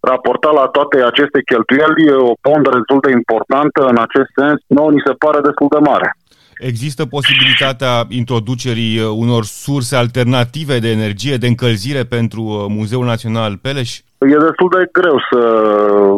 raportat 0.00 0.52
la 0.60 0.66
toate 0.76 0.96
aceste 1.10 1.40
cheltuieli, 1.50 2.02
o 2.30 2.32
pondere 2.48 2.76
destul 2.76 3.00
de 3.06 3.10
importantă 3.20 3.80
în 3.92 3.98
acest 4.06 4.30
sens, 4.40 4.58
nouă 4.66 4.90
ni 4.90 5.06
se 5.06 5.14
pare 5.24 5.40
destul 5.48 5.68
de 5.74 5.80
mare. 5.90 6.08
Există 6.70 7.02
posibilitatea 7.16 7.92
introducerii 8.08 8.94
uh, 8.98 9.06
unor 9.24 9.44
surse 9.44 9.96
alternative 9.96 10.78
de 10.78 10.90
energie, 10.98 11.36
de 11.36 11.46
încălzire 11.46 12.02
pentru 12.16 12.42
uh, 12.42 12.64
Muzeul 12.76 13.04
Național 13.04 13.52
Peleș? 13.62 13.90
E 14.34 14.46
destul 14.48 14.68
de 14.76 14.82
greu 14.98 15.16
să 15.30 15.40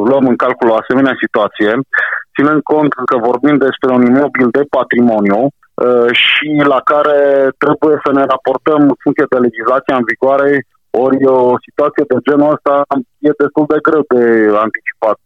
luăm 0.09 0.25
în 0.27 0.37
calcul 0.37 0.69
o 0.71 0.79
asemenea 0.83 1.15
situație, 1.25 1.71
ținând 2.35 2.61
cont 2.63 2.91
că 3.11 3.17
vorbim 3.29 3.57
despre 3.67 3.89
un 3.97 4.03
imobil 4.13 4.49
de 4.57 4.63
patrimoniu 4.79 5.41
uh, 5.47 6.09
și 6.25 6.49
la 6.75 6.81
care 6.93 7.19
trebuie 7.63 7.97
să 8.05 8.11
ne 8.13 8.25
raportăm 8.33 8.81
în 8.91 8.97
funcție 9.03 9.27
de 9.33 9.39
legislația 9.47 9.97
în 9.97 10.09
vigoare 10.13 10.51
ori 11.05 11.19
o 11.25 11.57
situație 11.67 12.05
de 12.11 12.17
genul 12.27 12.53
ăsta 12.57 12.75
e 13.29 13.41
destul 13.43 13.65
de 13.73 13.79
greu 13.87 14.03
de 14.15 14.25
anticipat. 14.67 15.21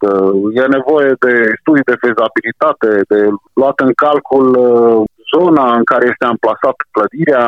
E 0.61 0.76
nevoie 0.78 1.12
de 1.25 1.32
studii 1.61 1.90
de 1.90 2.00
fezabilitate, 2.04 2.90
de 3.12 3.20
luat 3.58 3.76
în 3.87 3.92
calcul 4.04 4.46
uh, 4.56 5.04
zona 5.35 5.66
în 5.78 5.85
care 5.90 6.04
este 6.12 6.25
amplasată 6.32 6.82
clădirea. 6.94 7.44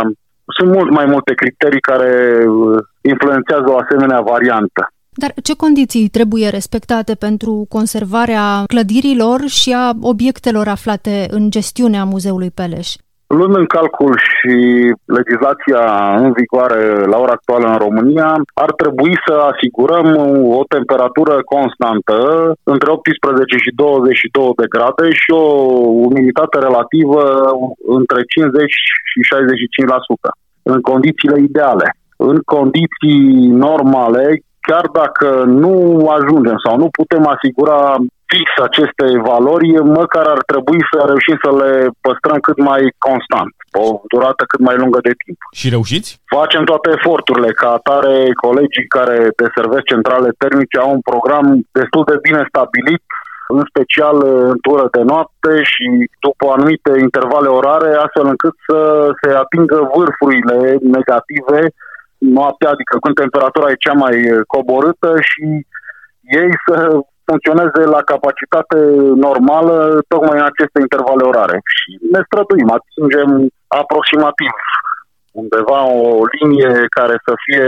Sunt 0.57 0.69
mult 0.77 0.91
mai 0.99 1.07
multe 1.15 1.33
criterii 1.43 1.89
care 1.91 2.13
uh, 2.47 2.79
influențează 3.13 3.67
o 3.71 3.81
asemenea 3.83 4.21
variantă. 4.21 4.83
Dar 5.23 5.33
ce 5.43 5.55
condiții 5.57 6.09
trebuie 6.09 6.49
respectate 6.49 7.15
pentru 7.15 7.67
conservarea 7.69 8.65
clădirilor 8.67 9.41
și 9.47 9.73
a 9.83 9.91
obiectelor 10.01 10.69
aflate 10.69 11.27
în 11.31 11.51
gestiunea 11.51 12.05
Muzeului 12.05 12.51
Peleș? 12.51 12.89
Luând 13.37 13.55
în 13.57 13.67
calcul 13.67 14.15
și 14.29 14.57
legislația 15.19 15.83
în 16.25 16.33
vigoare 16.33 16.83
la 17.13 17.19
ora 17.19 17.35
actuală 17.39 17.67
în 17.71 17.79
România, 17.87 18.31
ar 18.65 18.73
trebui 18.81 19.15
să 19.27 19.35
asigurăm 19.51 20.09
o 20.59 20.63
temperatură 20.77 21.35
constantă 21.55 22.19
între 22.75 22.91
18 22.91 23.57
și 23.65 23.71
22 23.75 24.53
de 24.61 24.67
grade 24.75 25.07
și 25.21 25.31
o 25.31 25.47
umiditate 26.09 26.57
relativă 26.59 27.23
între 27.99 28.21
50 28.35 28.73
și 29.11 29.19
65% 29.31 30.31
în 30.73 30.81
condițiile 30.91 31.39
ideale. 31.49 31.87
În 32.17 32.39
condiții 32.55 33.23
normale, 33.67 34.25
chiar 34.69 34.87
dacă 35.01 35.29
nu 35.63 35.75
ajungem 36.17 36.59
sau 36.65 36.75
nu 36.83 36.89
putem 36.99 37.23
asigura 37.35 37.79
fix 38.31 38.47
aceste 38.69 39.07
valori, 39.31 39.69
măcar 39.99 40.27
ar 40.35 40.43
trebui 40.51 40.81
să 40.91 40.99
reușim 41.07 41.37
să 41.45 41.51
le 41.61 41.73
păstrăm 42.07 42.39
cât 42.47 42.59
mai 42.71 42.83
constant, 43.07 43.53
o 43.83 43.87
durată 44.13 44.43
cât 44.53 44.63
mai 44.69 44.77
lungă 44.83 45.01
de 45.09 45.15
timp. 45.23 45.39
Și 45.61 45.69
reușiți? 45.77 46.11
Facem 46.39 46.63
toate 46.65 46.89
eforturile. 46.99 47.51
Ca 47.61 47.69
atare, 47.79 48.15
colegii 48.47 48.93
care 48.97 49.19
deservesc 49.43 49.85
centrale 49.93 50.31
termice 50.43 50.77
au 50.79 50.91
un 50.97 51.03
program 51.11 51.47
destul 51.79 52.05
de 52.11 52.17
bine 52.27 52.43
stabilit, 52.49 53.05
în 53.57 53.63
special 53.71 54.17
în 54.51 54.59
tură 54.67 54.87
de 54.97 55.03
noapte 55.13 55.53
și 55.73 55.85
după 56.27 56.45
anumite 56.51 56.93
intervale 57.07 57.49
orare, 57.59 57.91
astfel 58.05 58.27
încât 58.33 58.55
să 58.69 58.79
se 59.21 59.31
atingă 59.43 59.79
vârfurile 59.95 60.59
negative 60.97 61.61
noaptea, 62.19 62.71
adică 62.71 62.95
când 63.03 63.15
temperatura 63.15 63.71
e 63.71 63.85
cea 63.87 63.97
mai 64.05 64.17
coborâtă 64.55 65.11
și 65.31 65.45
ei 66.41 66.51
să 66.67 66.77
funcționeze 67.29 67.83
la 67.95 68.01
capacitate 68.13 68.79
normală 69.27 69.77
tocmai 70.13 70.37
în 70.39 70.47
aceste 70.51 70.79
intervale 70.87 71.23
orare. 71.31 71.57
Și 71.77 71.89
ne 72.13 72.21
străduim, 72.27 72.69
atingem 72.79 73.31
aproximativ 73.83 74.55
undeva 75.43 75.81
o 76.07 76.09
linie 76.35 76.73
care 76.97 77.17
să 77.27 77.33
fie 77.45 77.67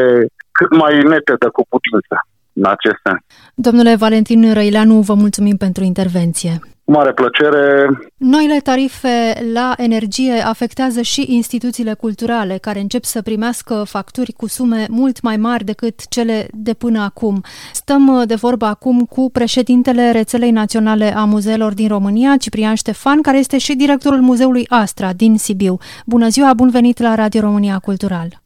cât 0.59 0.71
mai 0.83 0.95
netedă 1.13 1.49
cu 1.57 1.63
putință 1.73 2.15
în 2.53 2.65
acest 2.65 2.97
sens. 3.05 3.19
Domnule 3.55 3.95
Valentin 3.95 4.53
Răileanu, 4.53 5.01
vă 5.01 5.15
mulțumim 5.15 5.57
pentru 5.57 5.85
intervenție. 5.85 6.59
Cu 6.85 6.97
mare 6.97 7.13
plăcere. 7.13 7.89
Noile 8.17 8.59
tarife 8.59 9.33
la 9.53 9.75
energie 9.77 10.33
afectează 10.33 11.01
și 11.01 11.25
instituțiile 11.29 11.95
culturale, 11.95 12.59
care 12.59 12.81
încep 12.81 13.05
să 13.05 13.23
primească 13.23 13.85
facturi 13.87 14.33
cu 14.33 14.49
sume 14.49 14.87
mult 14.91 15.21
mai 15.23 15.37
mari 15.37 15.65
decât 15.65 16.09
cele 16.09 16.49
de 16.53 16.75
până 16.75 17.01
acum. 17.01 17.43
Stăm 17.73 18.23
de 18.27 18.35
vorbă 18.35 18.67
acum 18.67 19.01
cu 19.05 19.31
președintele 19.31 20.11
Rețelei 20.11 20.51
Naționale 20.51 21.17
a 21.17 21.25
Muzeelor 21.25 21.75
din 21.75 21.89
România, 21.89 22.37
Ciprian 22.37 22.75
Ștefan, 22.75 23.23
care 23.23 23.39
este 23.39 23.59
și 23.59 23.75
directorul 23.75 24.21
Muzeului 24.21 24.67
Astra 24.69 25.13
din 25.13 25.39
Sibiu. 25.39 25.79
Bună 26.07 26.29
ziua, 26.29 26.55
bun 26.55 26.71
venit 26.71 26.99
la 26.99 27.15
Radio 27.15 27.41
România 27.41 27.79
Cultural! 27.79 28.41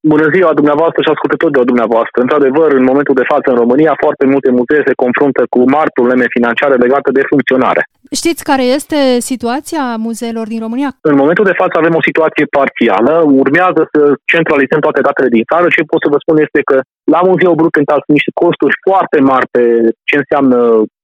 Bună 0.00 0.26
ziua 0.34 0.52
dumneavoastră 0.60 1.00
și 1.02 1.12
ascultători 1.14 1.52
de 1.52 1.70
dumneavoastră. 1.70 2.18
Într-adevăr, 2.24 2.68
în 2.72 2.84
momentul 2.90 3.14
de 3.20 3.28
față 3.32 3.46
în 3.50 3.58
România, 3.62 4.02
foarte 4.04 4.24
multe 4.32 4.50
muzee 4.58 4.82
se 4.86 5.00
confruntă 5.04 5.42
cu 5.54 5.60
mari 5.76 5.90
probleme 5.98 6.26
financiare 6.36 6.74
legate 6.84 7.10
de 7.18 7.28
funcționare. 7.30 7.82
Știți 8.20 8.44
care 8.50 8.64
este 8.76 8.98
situația 9.30 9.84
muzeelor 10.06 10.46
din 10.52 10.60
România? 10.66 10.90
În 11.10 11.16
momentul 11.22 11.44
de 11.50 11.58
față 11.62 11.74
avem 11.76 11.94
o 12.00 12.06
situație 12.08 12.46
parțială. 12.58 13.12
Urmează 13.42 13.82
să 13.92 14.00
centralizăm 14.32 14.80
toate 14.86 15.00
datele 15.08 15.28
din 15.36 15.44
țară. 15.50 15.66
Ce 15.68 15.90
pot 15.90 16.00
să 16.02 16.12
vă 16.12 16.18
spun 16.20 16.36
este 16.46 16.60
că 16.70 16.76
la 17.14 17.20
Muzeul 17.28 17.60
Brukenthal 17.62 18.00
sunt 18.04 18.16
niște 18.18 18.32
costuri 18.42 18.74
foarte 18.86 19.18
mari 19.30 19.46
pe 19.54 19.62
ce 20.08 20.14
înseamnă 20.22 20.58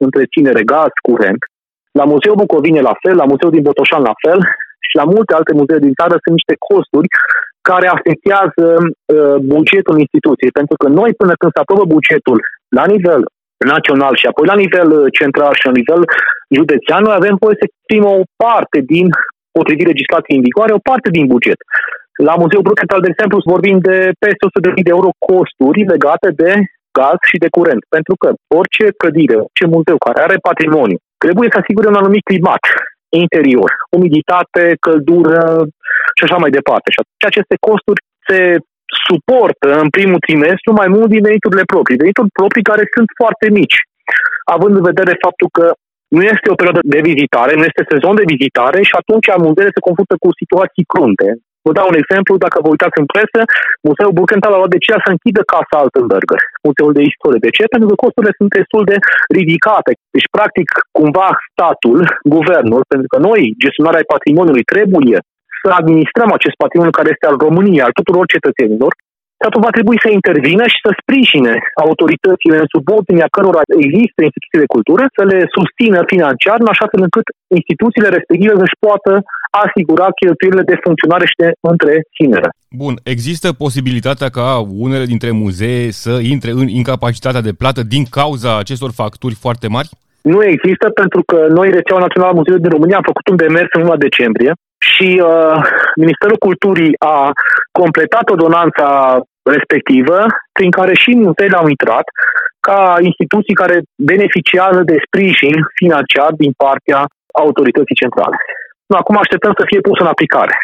întreținere, 0.07 0.63
gaz, 0.73 0.93
curent. 1.09 1.43
La 2.01 2.05
Muzeul 2.13 2.41
Bucovine 2.43 2.81
la 2.91 2.95
fel, 3.03 3.17
la 3.23 3.29
Muzeul 3.31 3.55
din 3.57 3.67
Botoșan 3.69 4.03
la 4.11 4.17
fel 4.25 4.41
și 4.89 4.95
la 5.01 5.07
multe 5.15 5.33
alte 5.35 5.53
muzee 5.61 5.85
din 5.87 5.95
țară 6.01 6.15
sunt 6.23 6.35
niște 6.39 6.57
costuri 6.71 7.09
care 7.71 7.87
afectează 7.97 8.67
uh, 8.81 9.37
bugetul 9.55 9.97
instituției. 10.05 10.57
Pentru 10.61 10.77
că 10.81 10.87
noi, 11.01 11.11
până 11.21 11.33
când 11.41 11.53
se 11.53 11.63
aprobă 11.63 11.85
bugetul 11.97 12.39
la 12.79 12.85
nivel 12.95 13.23
național 13.75 14.15
și 14.21 14.27
apoi 14.31 14.47
la 14.53 14.61
nivel 14.65 14.89
uh, 14.93 15.05
central 15.19 15.53
și 15.59 15.67
la 15.69 15.75
nivel 15.81 16.03
județean, 16.59 17.03
noi 17.03 17.17
avem 17.21 17.35
voie 17.43 17.57
să 17.61 17.67
primim 17.87 18.07
o 18.19 18.21
parte 18.45 18.79
din, 18.93 19.07
potrivit 19.57 19.87
legislației 19.93 20.39
în 20.39 20.47
vigoare, 20.49 20.73
o 20.79 20.87
parte 20.91 21.09
din 21.17 21.27
buget. 21.33 21.59
La 22.29 22.35
Muzeul 22.41 22.67
Bruxelles, 22.67 23.05
de 23.07 23.13
exemplu, 23.13 23.51
vorbim 23.55 23.77
de 23.89 23.97
peste 24.25 24.45
100.000 24.47 24.87
de 24.89 24.95
euro 24.97 25.11
costuri 25.31 25.81
legate 25.95 26.29
de 26.43 26.51
gaz 26.99 27.19
și 27.31 27.39
de 27.45 27.51
curent. 27.57 27.83
Pentru 27.97 28.15
că 28.21 28.29
orice 28.59 28.85
clădire, 29.01 29.37
orice 29.47 29.67
muzeu 29.75 29.97
care 30.07 30.19
are 30.27 30.47
patrimoniu, 30.49 30.99
trebuie 31.25 31.49
să 31.53 31.59
asigure 31.59 31.89
un 31.89 32.01
anumit 32.03 32.25
climat 32.31 32.63
interior, 33.25 33.71
umiditate, 33.97 34.63
căldură 34.87 35.43
și 36.17 36.25
așa 36.25 36.37
mai 36.43 36.51
departe. 36.59 36.89
Și 36.91 37.01
atunci 37.01 37.31
aceste 37.31 37.57
costuri 37.69 38.01
se 38.29 38.41
suportă 39.07 39.69
în 39.85 39.89
primul 39.97 40.25
trimestru 40.27 40.71
mai 40.81 40.89
mult 40.95 41.09
din 41.15 41.23
veniturile 41.29 41.71
proprii. 41.73 42.01
Venituri 42.03 42.37
proprii 42.39 42.69
care 42.71 42.85
sunt 42.95 43.09
foarte 43.21 43.47
mici, 43.59 43.79
având 44.57 44.75
în 44.77 44.85
vedere 44.91 45.15
faptul 45.27 45.49
că 45.59 45.67
nu 46.17 46.23
este 46.33 46.51
o 46.51 46.59
perioadă 46.59 46.83
de 46.95 47.01
vizitare, 47.11 47.53
nu 47.55 47.65
este 47.71 47.91
sezon 47.93 48.15
de 48.21 48.31
vizitare 48.33 48.79
și 48.89 48.95
atunci 49.01 49.29
muzeele 49.47 49.77
se 49.77 49.87
confruntă 49.87 50.15
cu 50.23 50.29
situații 50.41 50.85
crunte. 50.93 51.29
Vă 51.67 51.73
dau 51.79 51.87
un 51.93 51.99
exemplu, 52.03 52.33
dacă 52.45 52.57
vă 52.65 52.69
uitați 52.75 53.01
în 53.03 53.09
presă, 53.13 53.41
Muzeul 53.87 54.17
Burkenthal 54.19 54.55
a 54.55 54.61
luat 54.61 54.75
decizia 54.77 55.01
să 55.05 55.11
închidă 55.15 55.43
Casa 55.55 55.77
Altenberger, 55.83 56.41
Muzeul 56.67 56.93
de 56.99 57.03
Istorie. 57.11 57.45
De 57.47 57.55
ce? 57.57 57.65
Pentru 57.75 57.89
că 57.89 57.95
costurile 58.05 58.35
sunt 58.39 58.51
destul 58.59 58.83
de 58.91 58.97
ridicate. 59.39 59.91
Deci, 60.15 60.29
practic, 60.37 60.69
cumva 60.99 61.29
statul, 61.53 61.99
guvernul, 62.35 62.83
pentru 62.93 63.09
că 63.13 63.19
noi, 63.29 63.41
gestionarea 63.65 64.13
patrimoniului, 64.15 64.69
trebuie 64.75 65.19
să 65.61 65.69
administrăm 65.81 66.31
acest 66.39 66.57
patrimoniu 66.63 66.99
care 66.99 67.09
este 67.15 67.27
al 67.27 67.37
României, 67.47 67.87
al 67.87 67.99
tuturor 67.99 68.25
cetățenilor, 68.35 68.93
statul 69.45 69.67
va 69.69 69.77
trebui 69.79 69.99
să 70.05 70.11
intervină 70.19 70.65
și 70.73 70.79
să 70.85 70.91
sprijine 71.01 71.55
autoritățile 71.87 72.57
în 72.63 72.69
subordinea 72.75 73.29
cărora 73.37 73.63
există 73.85 74.19
instituții 74.23 74.63
de 74.65 74.73
cultură, 74.75 75.03
să 75.17 75.23
le 75.33 75.41
susțină 75.57 76.01
financiar, 76.13 76.57
în 76.61 76.71
așa 76.75 76.87
fel 76.93 77.03
încât 77.07 77.27
instituțiile 77.61 78.09
respective 78.17 78.55
să-și 78.63 78.83
poată 78.87 79.13
asigura 79.65 80.07
cheltuielile 80.21 80.65
de 80.71 80.83
funcționare 80.85 81.27
și 81.31 81.41
de 81.43 81.49
întreținere. 81.73 82.49
Bun, 82.83 82.95
există 83.15 83.49
posibilitatea 83.65 84.29
ca 84.39 84.49
unele 84.87 85.07
dintre 85.13 85.31
muzee 85.43 85.85
să 86.05 86.15
intre 86.35 86.51
în 86.61 86.69
incapacitatea 86.81 87.47
de 87.49 87.59
plată 87.61 87.81
din 87.95 88.05
cauza 88.19 88.51
acestor 88.59 88.91
facturi 89.01 89.37
foarte 89.45 89.69
mari? 89.77 89.89
Nu 90.33 90.41
există 90.55 90.87
pentru 91.01 91.21
că 91.31 91.39
noi, 91.59 91.69
Rețeaua 91.79 92.05
Națională 92.07 92.33
a 92.33 92.39
Muzeului 92.39 92.65
din 92.67 92.77
România, 92.77 92.97
am 92.97 93.11
făcut 93.11 93.27
un 93.29 93.41
demers 93.43 93.71
în 93.73 93.83
luna 93.83 94.05
decembrie 94.07 94.53
și 94.93 95.09
uh, 95.25 95.57
Ministerul 96.03 96.39
Culturii 96.47 96.93
a 96.99 97.19
completat 97.81 98.27
ordonanța 98.35 98.87
respectivă, 99.57 100.27
prin 100.53 100.71
care 100.71 100.95
și 100.95 101.11
muzeele 101.17 101.57
au 101.57 101.67
intrat 101.67 102.07
ca 102.61 102.97
instituții 103.01 103.61
care 103.63 103.77
beneficiază 103.97 104.81
de 104.91 104.97
sprijin 105.07 105.57
financiar 105.81 106.31
din 106.43 106.53
partea 106.65 107.01
autorității 107.45 108.01
centrale. 108.03 108.37
Nu, 108.87 108.97
acum 108.97 109.17
așteptăm 109.19 109.53
să 109.59 109.65
fie 109.67 109.81
pus 109.81 109.99
în 110.01 110.07
aplicare. 110.07 110.55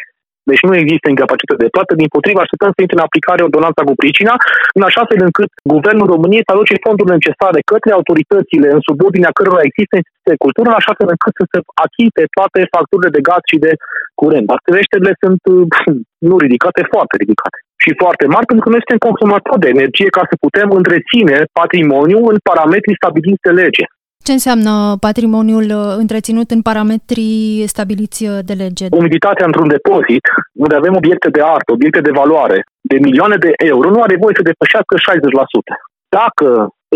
Deci 0.50 0.66
nu 0.66 0.74
există 0.82 1.06
incapacitate 1.08 1.62
de 1.64 1.74
plată, 1.74 1.92
din 2.00 2.08
potrivă 2.14 2.40
așteptăm 2.42 2.70
să 2.72 2.80
intre 2.80 2.96
în 2.98 3.06
aplicare 3.08 3.42
ordonanța 3.46 3.82
cu 3.88 3.94
pricina, 4.00 4.34
în 4.78 4.84
așa 4.88 5.02
fel 5.08 5.20
încât 5.28 5.50
Guvernul 5.74 6.10
României 6.14 6.46
să 6.46 6.52
aloce 6.52 6.84
fondurile 6.86 7.18
necesare 7.18 7.58
către 7.72 7.90
autoritățile 7.98 8.68
în 8.76 8.80
subordinea 8.88 9.36
cărora 9.38 9.66
există 9.68 9.94
instituții 9.96 10.32
de 10.32 10.42
cultură, 10.44 10.66
în 10.68 10.80
așa 10.80 10.92
fel 10.98 11.08
încât 11.14 11.34
să 11.40 11.44
se 11.52 11.58
achite 11.86 12.22
toate 12.36 12.60
facturile 12.74 13.10
de 13.16 13.24
gaz 13.28 13.42
și 13.50 13.58
de 13.66 13.72
curent. 14.20 14.46
Dar 14.50 14.60
creșterile 14.68 15.12
sunt 15.22 15.40
nu 16.28 16.34
ridicate, 16.44 16.82
foarte 16.94 17.14
ridicate 17.22 17.58
și 17.82 17.90
foarte 18.02 18.24
mari, 18.34 18.48
pentru 18.48 18.64
că 18.64 18.70
noi 18.70 18.82
suntem 18.82 19.02
consumatori 19.08 19.64
de 19.64 19.72
energie 19.76 20.10
ca 20.16 20.22
să 20.30 20.34
putem 20.44 20.68
întreține 20.80 21.36
patrimoniul 21.60 22.24
în 22.32 22.38
parametrii 22.48 23.00
stabiliți 23.00 23.46
de 23.46 23.52
lege. 23.62 23.84
Ce 24.26 24.32
înseamnă 24.32 24.72
patrimoniul 25.06 25.68
uh, 25.80 25.94
întreținut 26.02 26.48
în 26.56 26.62
parametrii 26.68 27.64
stabiliți 27.74 28.20
uh, 28.26 28.38
de 28.48 28.54
lege? 28.62 28.86
Umiditatea 29.02 29.46
într-un 29.46 29.68
depozit, 29.76 30.24
unde 30.64 30.74
avem 30.76 30.94
obiecte 31.00 31.28
de 31.36 31.42
artă, 31.54 31.70
obiecte 31.72 32.00
de 32.08 32.16
valoare, 32.20 32.58
de 32.90 32.96
milioane 33.06 33.36
de 33.46 33.50
euro, 33.72 33.86
nu 33.90 34.00
are 34.02 34.16
voie 34.22 34.38
să 34.38 34.48
depășească 34.50 34.94
60%. 34.96 35.74
Dacă 36.18 36.48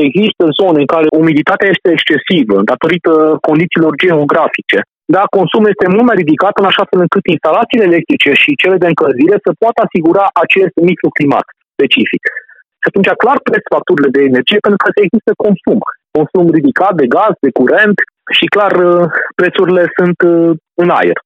există 0.09 0.45
zone 0.61 0.79
în 0.85 0.91
care 0.95 1.07
umiditatea 1.23 1.69
este 1.75 1.89
excesivă, 1.97 2.57
datorită 2.73 3.13
condițiilor 3.49 3.93
geografice, 4.05 4.79
da, 5.15 5.23
consumul 5.39 5.73
este 5.75 5.87
mult 5.95 6.07
mai 6.09 6.21
ridicat 6.23 6.55
în 6.61 6.67
așa 6.71 6.85
fel 6.91 7.01
încât 7.05 7.25
instalațiile 7.35 7.89
electrice 7.91 8.31
și 8.43 8.61
cele 8.63 8.77
de 8.83 8.91
încălzire 8.93 9.37
să 9.45 9.51
poată 9.63 9.79
asigura 9.87 10.25
acest 10.45 10.75
microclimat 10.91 11.47
specific. 11.75 12.23
Și 12.85 12.91
atunci 12.91 13.11
clar 13.23 13.39
cresc 13.47 13.67
facturile 13.77 14.11
de 14.17 14.23
energie 14.31 14.65
pentru 14.65 14.81
că 14.83 14.89
există 15.07 15.33
consum. 15.45 15.81
Consum 16.17 16.45
ridicat 16.59 16.95
de 17.01 17.07
gaz, 17.17 17.35
de 17.47 17.51
curent 17.61 17.97
și 18.37 18.47
clar 18.55 18.73
uh, 18.91 19.05
prețurile 19.41 19.83
sunt 19.99 20.19
uh, 20.33 20.51
în 20.83 20.89
aer. 20.99 21.19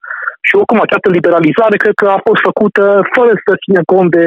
Și 0.46 0.56
oricum 0.58 0.78
această 0.82 1.08
liberalizare 1.16 1.76
cred 1.82 1.96
că 2.02 2.06
a 2.16 2.20
fost 2.26 2.40
făcută 2.48 2.82
fără 3.16 3.32
să 3.44 3.52
țină 3.64 3.80
cont 3.92 4.08
de 4.18 4.26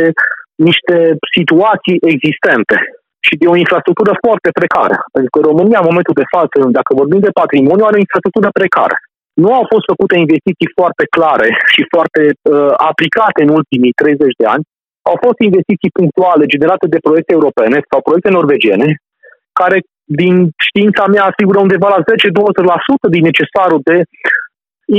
niște 0.68 0.96
situații 1.36 1.98
existente 2.14 2.76
și 3.28 3.34
de 3.42 3.48
o 3.54 3.60
infrastructură 3.64 4.14
foarte 4.26 4.50
precară. 4.60 4.96
Pentru 5.16 5.32
că 5.34 5.40
România, 5.50 5.80
în 5.82 5.90
momentul 5.92 6.20
de 6.22 6.32
față, 6.36 6.58
dacă 6.78 6.92
vorbim 7.02 7.22
de 7.28 7.38
patrimoniu, 7.42 7.86
are 7.86 7.98
o 7.98 8.06
infrastructură 8.06 8.50
precară 8.60 8.96
nu 9.44 9.50
au 9.60 9.66
fost 9.74 9.86
făcute 9.92 10.16
investiții 10.26 10.74
foarte 10.80 11.06
clare 11.16 11.48
și 11.74 11.82
foarte 11.94 12.22
uh, 12.32 12.74
aplicate 12.92 13.40
în 13.46 13.52
ultimii 13.60 13.98
30 14.02 14.34
de 14.42 14.46
ani. 14.54 14.64
Au 15.10 15.16
fost 15.26 15.40
investiții 15.50 15.96
punctuale 16.00 16.46
generate 16.54 16.86
de 16.94 17.04
proiecte 17.08 17.32
europene 17.38 17.78
sau 17.90 18.00
proiecte 18.02 18.30
norvegiene, 18.38 18.88
care, 19.60 19.78
din 20.22 20.34
știința 20.68 21.04
mea, 21.14 21.24
asigură 21.26 21.60
undeva 21.60 21.88
la 21.96 22.02
10-20% 23.08 23.16
din 23.16 23.24
necesarul 23.30 23.82
de 23.90 23.98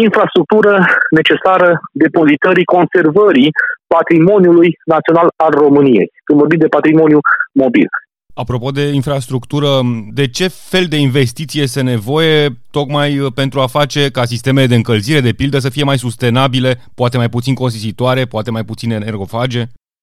infrastructură 0.07 0.73
necesară 1.21 1.69
depozitării, 1.93 2.73
conservării 2.77 3.51
patrimoniului 3.87 4.71
național 4.95 5.29
al 5.37 5.53
României, 5.65 6.09
când 6.25 6.39
vorbim 6.39 6.59
de 6.59 6.75
patrimoniu 6.77 7.19
mobil. 7.53 7.89
Apropo 8.35 8.71
de 8.71 8.83
infrastructură, 8.83 9.69
de 10.13 10.29
ce 10.29 10.49
fel 10.49 10.85
de 10.85 10.97
investiție 10.97 11.63
este 11.63 11.83
nevoie 11.83 12.49
tocmai 12.71 13.19
uh, 13.19 13.33
pentru 13.35 13.61
a 13.61 13.67
face 13.67 14.11
ca 14.11 14.25
sistemele 14.25 14.67
de 14.67 14.75
încălzire, 14.75 15.21
de 15.21 15.33
pildă, 15.33 15.59
să 15.59 15.69
fie 15.69 15.85
mai 15.85 15.99
sustenabile, 15.99 16.81
poate 16.95 17.17
mai 17.17 17.29
puțin 17.29 17.55
costisitoare, 17.55 18.25
poate 18.25 18.51
mai 18.51 18.65
puțin 18.65 18.91
energofage? 18.91 19.63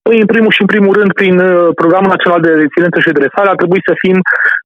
Păi, 0.09 0.19
în 0.25 0.31
primul 0.33 0.51
și 0.55 0.61
în 0.65 0.71
primul 0.73 0.93
rând, 0.99 1.11
prin 1.19 1.35
uh, 1.39 1.69
Programul 1.81 2.13
Național 2.15 2.41
de 2.41 2.51
Reziliență 2.63 2.97
și 2.99 3.11
Redresare, 3.11 3.49
ar 3.49 3.59
trebui 3.61 3.81
să 3.87 3.93
fim 4.03 4.17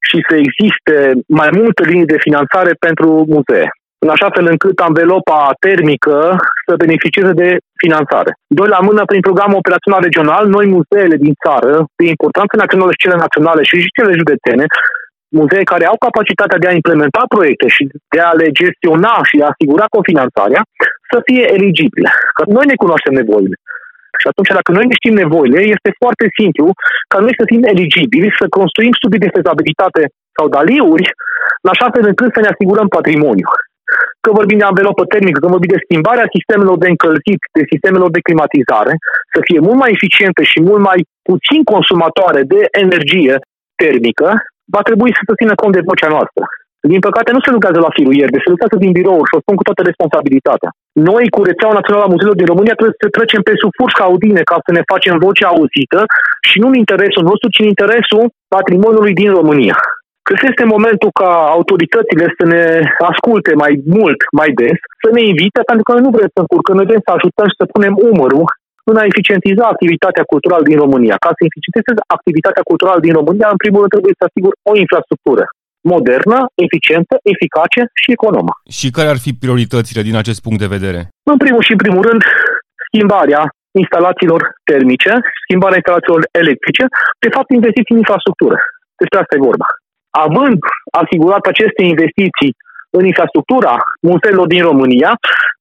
și 0.07 0.17
să 0.27 0.33
existe 0.43 0.95
mai 1.41 1.49
multe 1.59 1.81
linii 1.91 2.11
de 2.13 2.23
finanțare 2.25 2.71
pentru 2.85 3.07
muzee 3.35 3.67
în 4.03 4.09
așa 4.15 4.29
fel 4.35 4.45
încât 4.53 4.77
anvelopa 4.89 5.39
termică 5.65 6.17
să 6.67 6.81
beneficieze 6.83 7.33
de 7.43 7.49
finanțare. 7.83 8.31
Doi 8.59 8.69
la 8.75 8.81
mână, 8.87 9.01
prin 9.05 9.21
programul 9.27 9.61
operațional 9.61 10.01
regional, 10.07 10.43
noi 10.55 10.65
muzeele 10.75 11.17
din 11.25 11.33
țară, 11.45 11.73
de 11.99 12.05
importanță 12.13 12.53
națională 12.63 12.91
și 12.91 13.03
cele 13.03 13.17
naționale 13.25 13.61
și 13.69 13.95
cele 13.97 14.13
județene, 14.21 14.65
muzee 15.39 15.71
care 15.73 15.85
au 15.91 15.97
capacitatea 16.05 16.61
de 16.61 16.67
a 16.67 16.77
implementa 16.79 17.21
proiecte 17.35 17.67
și 17.75 17.83
de 18.13 18.19
a 18.29 18.31
le 18.39 18.47
gestiona 18.61 19.15
și 19.27 19.35
de 19.37 19.43
a 19.43 19.53
asigura 19.53 19.85
cofinanțarea, 19.95 20.61
să 21.11 21.17
fie 21.27 21.43
eligibile. 21.57 22.09
Că 22.37 22.43
noi 22.55 22.65
ne 22.71 22.81
cunoaștem 22.81 23.13
nevoile. 23.21 23.55
Și 24.21 24.27
atunci, 24.31 24.51
dacă 24.57 24.69
noi 24.71 24.85
ne 24.89 24.95
știm 24.99 25.15
nevoile, 25.23 25.59
este 25.75 25.89
foarte 26.01 26.25
simplu 26.39 26.67
ca 27.11 27.17
noi 27.23 27.33
să 27.39 27.43
fim 27.51 27.61
eligibili, 27.73 28.37
să 28.39 28.55
construim 28.59 28.93
studii 28.99 29.23
de 29.25 29.33
fezabilitate 29.37 30.01
sau 30.37 30.45
daliuri, 30.55 31.07
în 31.63 31.69
așa 31.73 31.87
fel 31.93 32.05
încât 32.11 32.29
să 32.33 32.39
ne 32.41 32.51
asigurăm 32.53 32.87
patrimoniu 32.97 33.49
că 34.23 34.29
vorbim 34.39 34.57
de 34.61 34.69
anvelopă 34.71 35.03
termică, 35.13 35.39
că 35.39 35.53
vorbim 35.55 35.71
de 35.75 35.85
schimbarea 35.85 36.31
sistemelor 36.35 36.77
de 36.83 36.89
încălzit, 36.93 37.41
de 37.57 37.63
sistemelor 37.71 38.09
de 38.15 38.25
climatizare, 38.27 38.93
să 39.33 39.39
fie 39.47 39.59
mult 39.67 39.79
mai 39.83 39.91
eficientă 39.97 40.41
și 40.51 40.59
mult 40.69 40.81
mai 40.89 40.99
puțin 41.29 41.61
consumatoare 41.73 42.41
de 42.53 42.61
energie 42.83 43.35
termică, 43.83 44.27
va 44.75 44.81
trebui 44.87 45.11
să 45.17 45.21
se 45.27 45.37
țină 45.39 45.53
cont 45.61 45.73
de 45.75 45.87
vocea 45.89 46.09
noastră. 46.15 46.43
Din 46.91 47.01
păcate 47.07 47.29
nu 47.31 47.41
se 47.45 47.53
lucrează 47.55 47.79
la 47.85 47.95
firul 47.97 48.15
ieri, 48.15 48.43
se 48.45 48.53
lucrează 48.53 48.75
din 48.83 48.91
birou 48.97 49.19
și 49.27 49.35
o 49.35 49.43
spun 49.43 49.55
cu 49.59 49.67
toată 49.67 49.81
responsabilitatea. 49.89 50.69
Noi, 51.09 51.23
cu 51.33 51.39
rețeaua 51.49 51.77
națională 51.79 52.05
a 52.05 52.13
muzeilor 52.13 52.37
din 52.41 52.51
România, 52.53 52.75
trebuie 52.77 53.01
să 53.03 53.15
trecem 53.17 53.41
pe 53.47 53.53
sub 53.61 53.71
furșca 53.77 54.03
audine 54.09 54.41
ca 54.51 54.57
să 54.65 54.71
ne 54.77 54.83
facem 54.91 55.13
vocea 55.25 55.47
auzită 55.53 55.99
și 56.49 56.57
nu 56.61 56.67
în 56.71 56.77
interesul 56.83 57.23
nostru, 57.29 57.47
ci 57.53 57.61
în 57.63 57.71
interesul 57.73 58.23
patrimoniului 58.55 59.15
din 59.21 59.29
România. 59.39 59.77
Cred 60.27 60.39
că 60.39 60.47
este 60.49 60.73
momentul 60.75 61.11
ca 61.21 61.31
autoritățile 61.57 62.25
să 62.37 62.43
ne 62.53 62.63
asculte 63.11 63.51
mai 63.63 63.73
mult, 63.95 64.19
mai 64.39 64.49
des, 64.59 64.77
să 65.03 65.09
ne 65.15 65.21
invite, 65.31 65.59
pentru 65.69 65.83
că 65.85 65.91
noi 65.93 66.05
nu 66.05 66.15
vrem 66.17 66.29
să 66.35 66.39
încurcăm, 66.41 66.75
noi 66.77 66.89
vrem 66.89 67.03
să 67.05 67.11
ajutăm 67.13 67.47
și 67.49 67.59
să 67.61 67.71
punem 67.73 67.93
umărul 68.09 68.45
în 68.89 68.95
a 69.01 69.09
eficientiza 69.11 69.63
activitatea 69.73 70.23
culturală 70.31 70.63
din 70.69 70.77
România. 70.83 71.15
Ca 71.25 71.29
să 71.35 71.41
eficientizeze 71.49 72.01
activitatea 72.17 72.67
culturală 72.69 72.99
din 73.05 73.13
România, 73.19 73.47
în 73.51 73.61
primul 73.63 73.79
rând 73.81 73.93
trebuie 73.95 74.15
să 74.19 74.25
asigur 74.25 74.51
o 74.71 74.73
infrastructură 74.83 75.43
modernă, 75.93 76.37
eficientă, 76.65 77.13
eficace 77.33 77.81
și 78.01 78.09
economă. 78.17 78.51
Și 78.79 78.87
care 78.97 79.09
ar 79.13 79.19
fi 79.25 79.31
prioritățile 79.43 80.01
din 80.09 80.15
acest 80.21 80.39
punct 80.45 80.59
de 80.63 80.73
vedere? 80.75 81.01
În 81.31 81.37
primul 81.43 81.63
și 81.67 81.75
în 81.75 81.81
primul 81.83 82.03
rând, 82.09 82.21
schimbarea 82.87 83.41
instalațiilor 83.83 84.41
termice, 84.71 85.11
schimbarea 85.45 85.79
instalațiilor 85.79 86.21
electrice, 86.41 86.83
de 87.23 87.29
fapt 87.35 87.49
investiții 87.59 87.95
în 87.95 88.03
infrastructură. 88.03 88.57
Despre 89.01 89.19
asta 89.19 89.35
e 89.35 89.49
vorba 89.51 89.67
având 90.27 90.59
asigurat 91.01 91.43
aceste 91.45 91.81
investiții 91.93 92.51
în 92.97 93.03
infrastructura 93.11 93.75
muzeelor 94.09 94.47
din 94.47 94.63
România, 94.69 95.11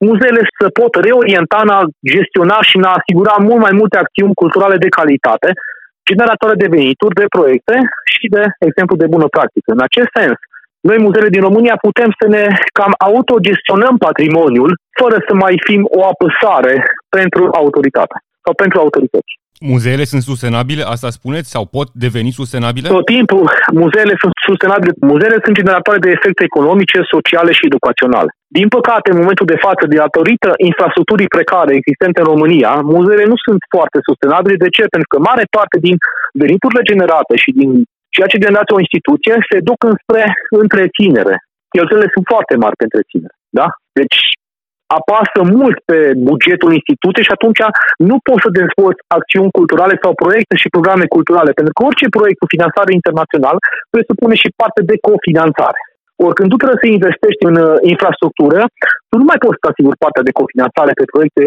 muzeele 0.08 0.42
se 0.58 0.68
pot 0.80 0.92
reorienta 1.06 1.58
în 1.64 1.70
a 1.78 1.80
gestiona 2.14 2.58
și 2.68 2.76
în 2.76 2.86
a 2.88 2.96
asigura 2.98 3.34
mult 3.48 3.60
mai 3.66 3.74
multe 3.80 3.96
acțiuni 3.98 4.40
culturale 4.42 4.76
de 4.84 4.94
calitate, 4.98 5.48
generatoare 6.10 6.56
de 6.62 6.72
venituri, 6.76 7.18
de 7.20 7.32
proiecte 7.36 7.76
și 8.12 8.26
de 8.36 8.42
exemplu 8.68 8.96
de 8.96 9.06
bună 9.14 9.28
practică. 9.36 9.68
În 9.72 9.82
acest 9.88 10.10
sens, 10.18 10.36
noi, 10.88 10.98
muzeele 10.98 11.28
din 11.28 11.42
România, 11.48 11.76
putem 11.86 12.10
să 12.20 12.26
ne 12.28 12.44
cam 12.78 12.92
autogestionăm 13.10 13.94
patrimoniul 13.96 14.70
fără 15.00 15.16
să 15.26 15.34
mai 15.34 15.54
fim 15.66 15.82
o 15.98 16.00
apăsare 16.12 16.74
pentru 17.08 17.42
autoritate 17.60 18.16
sau 18.44 18.54
pentru 18.54 18.78
autorități. 18.78 19.32
Muzeele 19.72 20.04
sunt 20.12 20.22
sustenabile, 20.30 20.82
asta 20.94 21.08
spuneți, 21.18 21.48
sau 21.54 21.64
pot 21.76 21.88
deveni 22.04 22.30
sustenabile? 22.40 22.88
Tot 22.88 23.08
timpul, 23.16 23.44
muzeele 23.82 24.14
sunt 24.22 24.34
sustenabile. 24.48 24.92
Muzeele 25.12 25.38
sunt 25.44 25.56
generatoare 25.60 26.00
de 26.06 26.10
efecte 26.16 26.42
economice, 26.50 26.98
sociale 27.14 27.52
și 27.58 27.68
educaționale. 27.70 28.30
Din 28.58 28.68
păcate, 28.76 29.06
în 29.10 29.20
momentul 29.22 29.46
de 29.52 29.62
față, 29.66 29.82
de 29.86 29.96
datorită 30.04 30.50
infrastructurii 30.70 31.34
precare 31.36 31.72
existente 31.80 32.18
în 32.20 32.28
România, 32.32 32.70
muzeele 32.94 33.26
nu 33.32 33.38
sunt 33.46 33.60
foarte 33.74 33.98
sustenabile. 34.08 34.56
De 34.64 34.70
ce? 34.76 34.84
Pentru 34.94 35.10
că 35.12 35.18
mare 35.30 35.44
parte 35.56 35.76
din 35.86 35.96
veniturile 36.42 36.82
generate 36.90 37.34
și 37.42 37.50
din 37.60 37.70
ceea 38.14 38.30
ce 38.32 38.42
generează 38.44 38.70
o 38.74 38.82
instituție 38.86 39.34
se 39.50 39.58
duc 39.68 39.78
înspre 39.92 40.22
întreținere. 40.62 41.34
Cheltuielile 41.74 42.14
sunt 42.14 42.26
foarte 42.32 42.54
mari 42.62 42.76
pentru 42.80 42.96
întreținere. 42.96 43.36
Da? 43.58 43.66
Deci 44.00 44.16
apasă 44.98 45.40
mult 45.56 45.76
pe 45.90 45.98
bugetul 46.30 46.70
instituției 46.78 47.28
și 47.28 47.36
atunci 47.36 47.62
nu 48.10 48.16
poți 48.26 48.44
să 48.44 48.56
dezvolți 48.60 49.02
acțiuni 49.18 49.56
culturale 49.58 49.94
sau 50.02 50.12
proiecte 50.22 50.54
și 50.62 50.74
programe 50.74 51.06
culturale, 51.16 51.50
pentru 51.58 51.72
că 51.74 51.80
orice 51.88 52.06
proiect 52.16 52.38
cu 52.40 52.52
finanțare 52.54 52.92
internațională 53.00 53.58
presupune 53.94 54.34
și 54.42 54.48
parte 54.60 54.80
de 54.90 54.96
cofinanțare. 55.08 55.80
Ori 56.24 56.36
când 56.38 56.48
tu 56.50 56.56
trebuie 56.60 56.82
să 56.84 56.88
investești 56.88 57.44
în 57.50 57.56
uh, 57.66 57.74
infrastructură, 57.92 58.60
tu 59.08 59.14
nu 59.20 59.26
mai 59.30 59.42
poți 59.44 59.60
să 59.60 59.66
asiguri 59.68 60.02
partea 60.04 60.26
de 60.28 60.36
cofinanțare 60.40 60.92
pe 60.98 61.10
proiecte 61.12 61.44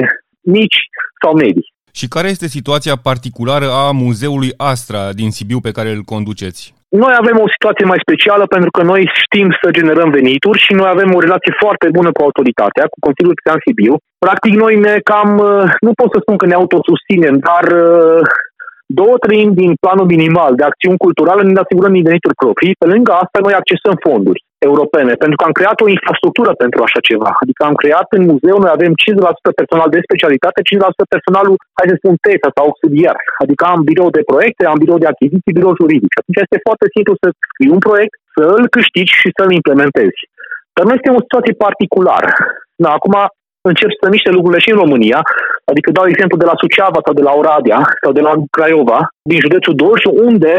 mici 0.58 0.80
sau 1.22 1.32
medii. 1.44 1.74
Și 2.00 2.06
care 2.16 2.28
este 2.34 2.48
situația 2.58 2.96
particulară 3.10 3.68
a 3.84 3.86
muzeului 4.06 4.52
Astra 4.74 5.04
din 5.20 5.30
Sibiu 5.38 5.60
pe 5.68 5.76
care 5.78 5.90
îl 5.96 6.04
conduceți? 6.14 6.62
Noi 7.04 7.14
avem 7.22 7.38
o 7.46 7.54
situație 7.56 7.86
mai 7.92 8.04
specială 8.06 8.46
pentru 8.56 8.72
că 8.76 8.82
noi 8.92 9.02
știm 9.22 9.48
să 9.62 9.78
generăm 9.78 10.10
venituri 10.20 10.64
și 10.66 10.74
noi 10.80 10.90
avem 10.96 11.10
o 11.14 11.24
relație 11.26 11.54
foarte 11.64 11.88
bună 11.98 12.10
cu 12.12 12.22
autoritatea, 12.28 12.86
cu 12.92 12.98
Consiliul 13.06 13.38
Pitan 13.38 13.60
Sibiu. 13.66 13.94
Practic 14.26 14.54
noi 14.64 14.74
ne 14.86 14.96
cam, 15.10 15.30
uh, 15.38 15.64
nu 15.86 15.92
pot 16.00 16.10
să 16.14 16.20
spun 16.22 16.38
că 16.38 16.46
ne 16.48 16.60
autosusținem, 16.62 17.36
dar 17.50 17.66
uh, 17.86 18.22
două 19.00 19.16
treimi 19.26 19.58
din 19.62 19.72
planul 19.84 20.08
minimal 20.16 20.52
de 20.60 20.68
acțiuni 20.70 21.04
culturale 21.06 21.42
ne 21.42 21.64
asigurăm 21.64 21.94
din 21.98 22.08
venituri 22.10 22.40
proprii. 22.44 22.78
Pe 22.82 22.88
lângă 22.94 23.12
asta 23.24 23.38
noi 23.46 23.54
accesăm 23.62 23.96
fonduri 24.08 24.45
europene, 24.70 25.14
pentru 25.24 25.38
că 25.38 25.44
am 25.46 25.58
creat 25.60 25.78
o 25.82 25.92
infrastructură 25.98 26.52
pentru 26.64 26.80
așa 26.84 27.00
ceva. 27.10 27.32
Adică 27.44 27.62
am 27.64 27.76
creat 27.82 28.08
în 28.18 28.24
muzeu, 28.32 28.58
noi 28.60 28.76
avem 28.78 28.92
50% 28.94 29.60
personal 29.60 29.90
de 29.94 30.06
specialitate, 30.08 30.60
50% 30.62 31.16
personalul, 31.16 31.56
hai 31.78 31.92
să 31.92 31.96
spun, 31.98 32.16
TESA 32.26 32.50
sau 32.56 32.64
auxiliar. 32.66 33.18
Adică 33.44 33.64
am 33.74 33.80
birou 33.90 34.10
de 34.18 34.24
proiecte, 34.32 34.64
am 34.66 34.82
birou 34.84 35.00
de 35.04 35.12
achiziții, 35.14 35.58
birou 35.58 35.80
juridic. 35.82 36.12
Atunci 36.20 36.42
este 36.46 36.66
foarte 36.68 36.86
simplu 36.96 37.14
să 37.22 37.28
scrii 37.46 37.76
un 37.76 37.82
proiect, 37.88 38.16
să 38.36 38.44
îl 38.58 38.64
câștigi 38.76 39.20
și 39.22 39.30
să-l 39.38 39.52
implementezi. 39.60 40.20
Dar 40.76 40.84
nu 40.86 40.94
este 40.98 41.10
o 41.18 41.26
situație 41.26 41.64
particulară. 41.66 42.30
Da, 42.84 42.90
acum 42.98 43.16
încep 43.72 43.92
să 44.02 44.08
miște 44.10 44.32
lucrurile 44.36 44.64
și 44.66 44.72
în 44.74 44.82
România, 44.84 45.20
adică 45.72 45.90
dau 45.92 46.06
exemplu 46.08 46.38
de 46.42 46.50
la 46.50 46.60
Suceava 46.62 47.00
sau 47.06 47.14
de 47.20 47.26
la 47.28 47.34
Oradea 47.42 47.80
sau 48.04 48.12
de 48.18 48.24
la 48.28 48.34
Craiova, 48.56 49.00
din 49.32 49.40
județul 49.46 49.76
Dolj, 49.84 50.02
unde 50.28 50.54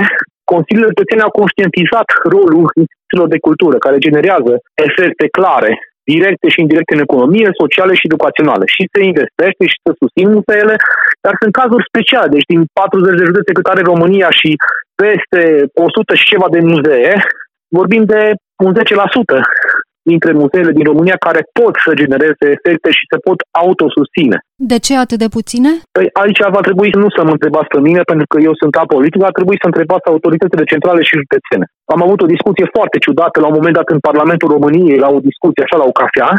Consiliile 0.53 0.93
Județene 0.93 1.23
au 1.27 1.39
conștientizat 1.41 2.09
rolul 2.35 2.67
instituțiilor 2.83 3.29
de 3.35 3.45
cultură, 3.47 3.77
care 3.85 4.05
generează 4.07 4.53
efecte 4.87 5.27
clare, 5.39 5.71
directe 6.13 6.47
și 6.53 6.63
indirecte 6.65 6.95
în 6.95 7.07
economie, 7.09 7.61
sociale 7.63 7.95
și 7.99 8.09
educaționale. 8.09 8.65
Și 8.75 8.83
se 8.93 9.01
investește 9.11 9.65
și 9.73 9.83
se 9.85 9.93
susțin 10.01 10.27
muzeele, 10.37 10.75
dar 11.25 11.35
sunt 11.41 11.53
cazuri 11.61 11.89
speciale. 11.91 12.29
Deci 12.37 12.51
din 12.53 12.61
40 12.73 13.19
de 13.19 13.29
județe 13.31 13.51
cât 13.57 13.67
are 13.73 13.83
România 13.93 14.31
și 14.41 14.51
peste 15.03 15.41
100 15.75 16.15
și 16.21 16.31
ceva 16.33 16.49
de 16.55 16.61
muzee, 16.71 17.13
vorbim 17.79 18.05
de 18.15 18.21
un 18.67 18.73
10% 18.75 18.79
dintre 20.11 20.33
muzeele 20.43 20.73
din 20.79 20.87
România 20.91 21.17
care 21.27 21.41
pot 21.59 21.75
să 21.85 22.01
genereze 22.03 22.45
efecte 22.57 22.91
și 22.99 23.05
se 23.13 23.19
pot 23.27 23.39
autosusține. 23.65 24.37
De 24.73 24.79
ce 24.87 24.93
atât 25.05 25.19
de 25.25 25.29
puține? 25.37 25.71
Păi 25.97 26.07
aici 26.23 26.41
va 26.57 26.63
trebui 26.69 26.89
nu 27.03 27.09
să 27.17 27.23
mă 27.27 27.33
întrebați 27.37 27.73
pe 27.75 27.81
mine, 27.87 28.03
pentru 28.13 28.27
că 28.33 28.37
eu 28.49 28.55
sunt 28.63 28.75
apolitic, 28.85 29.21
va 29.29 29.37
trebui 29.39 29.57
să 29.63 29.67
întrebați 29.69 30.11
autoritățile 30.13 30.65
centrale 30.73 31.03
și 31.09 31.21
județene. 31.23 31.65
Am 31.95 32.01
avut 32.07 32.19
o 32.23 32.33
discuție 32.35 32.67
foarte 32.77 32.97
ciudată 33.05 33.37
la 33.41 33.49
un 33.51 33.57
moment 33.59 33.77
dat 33.81 33.89
în 33.95 34.01
Parlamentul 34.09 34.49
României, 34.57 35.03
la 35.05 35.11
o 35.17 35.25
discuție 35.29 35.65
așa 35.65 35.77
la 35.83 35.89
o 35.91 35.99
cafea, 36.03 36.31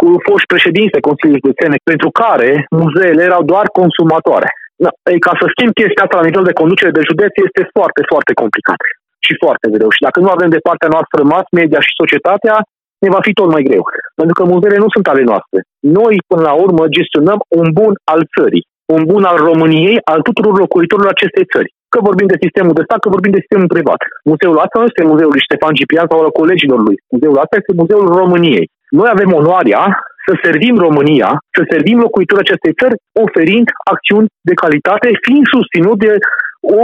cu 0.00 0.08
foști 0.26 0.50
președinți 0.52 1.06
Consiliului 1.08 1.44
Județene, 1.44 1.76
pentru 1.90 2.08
care 2.22 2.50
muzeele 2.82 3.22
erau 3.30 3.42
doar 3.52 3.66
consumatoare. 3.80 4.48
Da, 4.84 4.90
ei, 5.12 5.20
ca 5.26 5.32
să 5.40 5.44
schimb 5.48 5.72
chestia 5.80 6.04
asta 6.04 6.20
la 6.20 6.28
nivel 6.28 6.44
de 6.48 6.58
conducere 6.60 6.92
de 6.98 7.08
județ 7.10 7.32
este 7.46 7.62
foarte, 7.76 8.00
foarte 8.10 8.32
complicat 8.42 8.80
și 9.26 9.32
foarte 9.42 9.66
greu. 9.74 9.90
Și 9.96 10.04
dacă 10.06 10.18
nu 10.24 10.30
avem 10.36 10.50
de 10.56 10.64
partea 10.68 10.92
noastră 10.94 11.18
mass 11.32 11.46
media 11.60 11.80
și 11.86 11.98
societatea, 12.00 12.56
ne 13.04 13.08
va 13.14 13.20
fi 13.26 13.32
tot 13.32 13.48
mai 13.54 13.62
greu. 13.68 13.82
Pentru 14.18 14.34
că 14.38 14.42
muzeele 14.52 14.78
nu 14.84 14.90
sunt 14.94 15.06
ale 15.08 15.22
noastre. 15.30 15.58
Noi, 15.98 16.14
până 16.30 16.42
la 16.48 16.54
urmă, 16.64 16.82
gestionăm 16.98 17.38
un 17.60 17.66
bun 17.78 17.92
al 18.12 18.22
țării, 18.34 18.66
un 18.94 19.02
bun 19.10 19.22
al 19.30 19.38
României, 19.50 19.98
al 20.12 20.20
tuturor 20.28 20.54
locuitorilor 20.64 21.10
acestei 21.12 21.46
țări. 21.52 21.72
Că 21.92 21.98
vorbim 22.08 22.28
de 22.32 22.42
sistemul 22.44 22.74
de 22.78 22.86
stat, 22.86 22.98
că 23.02 23.08
vorbim 23.16 23.32
de 23.34 23.42
sistemul 23.44 23.74
privat. 23.74 24.00
Muzeul 24.30 24.62
ăsta 24.64 24.76
nu 24.78 24.88
este 24.90 25.10
muzeul 25.12 25.32
lui 25.34 25.46
Ștefan 25.46 25.74
Ciprian 25.78 26.06
sau 26.10 26.18
al 26.20 26.38
colegilor 26.40 26.80
lui. 26.86 26.96
Muzeul 27.12 27.42
ăsta 27.44 27.54
este 27.60 27.72
muzeul 27.80 28.06
României. 28.20 28.66
Noi 28.98 29.08
avem 29.14 29.30
onoarea 29.40 29.82
să 30.26 30.32
servim 30.44 30.74
România, 30.86 31.30
să 31.56 31.62
servim 31.72 31.96
locuitorii 32.06 32.44
acestei 32.46 32.74
țări, 32.80 33.00
oferind 33.24 33.68
acțiuni 33.94 34.30
de 34.48 34.54
calitate, 34.62 35.08
fiind 35.26 35.46
susținut 35.56 35.96
de 36.06 36.12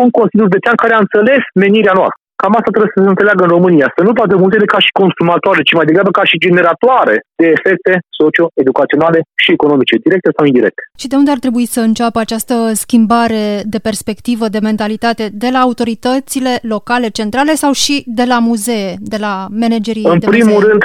un 0.00 0.06
Consiliu 0.18 0.48
Județean 0.48 0.76
care 0.82 0.94
a 0.94 1.04
înțeles 1.04 1.42
menirea 1.62 1.98
noastră. 2.00 2.20
Cam 2.42 2.52
asta 2.58 2.70
trebuie 2.74 2.92
să 2.94 3.00
se 3.02 3.12
înțeleagă 3.14 3.42
în 3.44 3.54
România, 3.56 3.88
să 3.96 4.02
nu 4.06 4.12
vadă 4.20 4.34
muzeele 4.36 4.72
ca 4.74 4.78
și 4.84 4.96
consumatoare, 5.02 5.62
ci 5.62 5.76
mai 5.78 5.88
degrabă 5.90 6.10
ca 6.18 6.24
și 6.30 6.42
generatoare 6.46 7.14
de 7.40 7.46
efecte 7.56 7.92
socio-educaționale 8.18 9.18
și 9.42 9.50
economice, 9.56 10.04
directe 10.06 10.30
sau 10.36 10.44
indirecte. 10.46 10.82
Și 10.98 11.08
de 11.12 11.16
unde 11.20 11.30
ar 11.30 11.40
trebui 11.44 11.66
să 11.74 11.80
înceapă 11.80 12.18
această 12.20 12.54
schimbare 12.84 13.44
de 13.74 13.78
perspectivă, 13.88 14.44
de 14.48 14.58
mentalitate, 14.70 15.24
de 15.32 15.48
la 15.52 15.58
autoritățile 15.58 16.52
locale, 16.74 17.08
centrale 17.18 17.52
sau 17.62 17.72
și 17.72 17.96
de 18.06 18.24
la 18.32 18.38
muzee, 18.38 18.90
de 19.12 19.18
la 19.26 19.34
managerii 19.62 20.04
în 20.04 20.18
de 20.18 20.26
primul 20.34 20.52
muzee? 20.52 20.68
rând, 20.68 20.82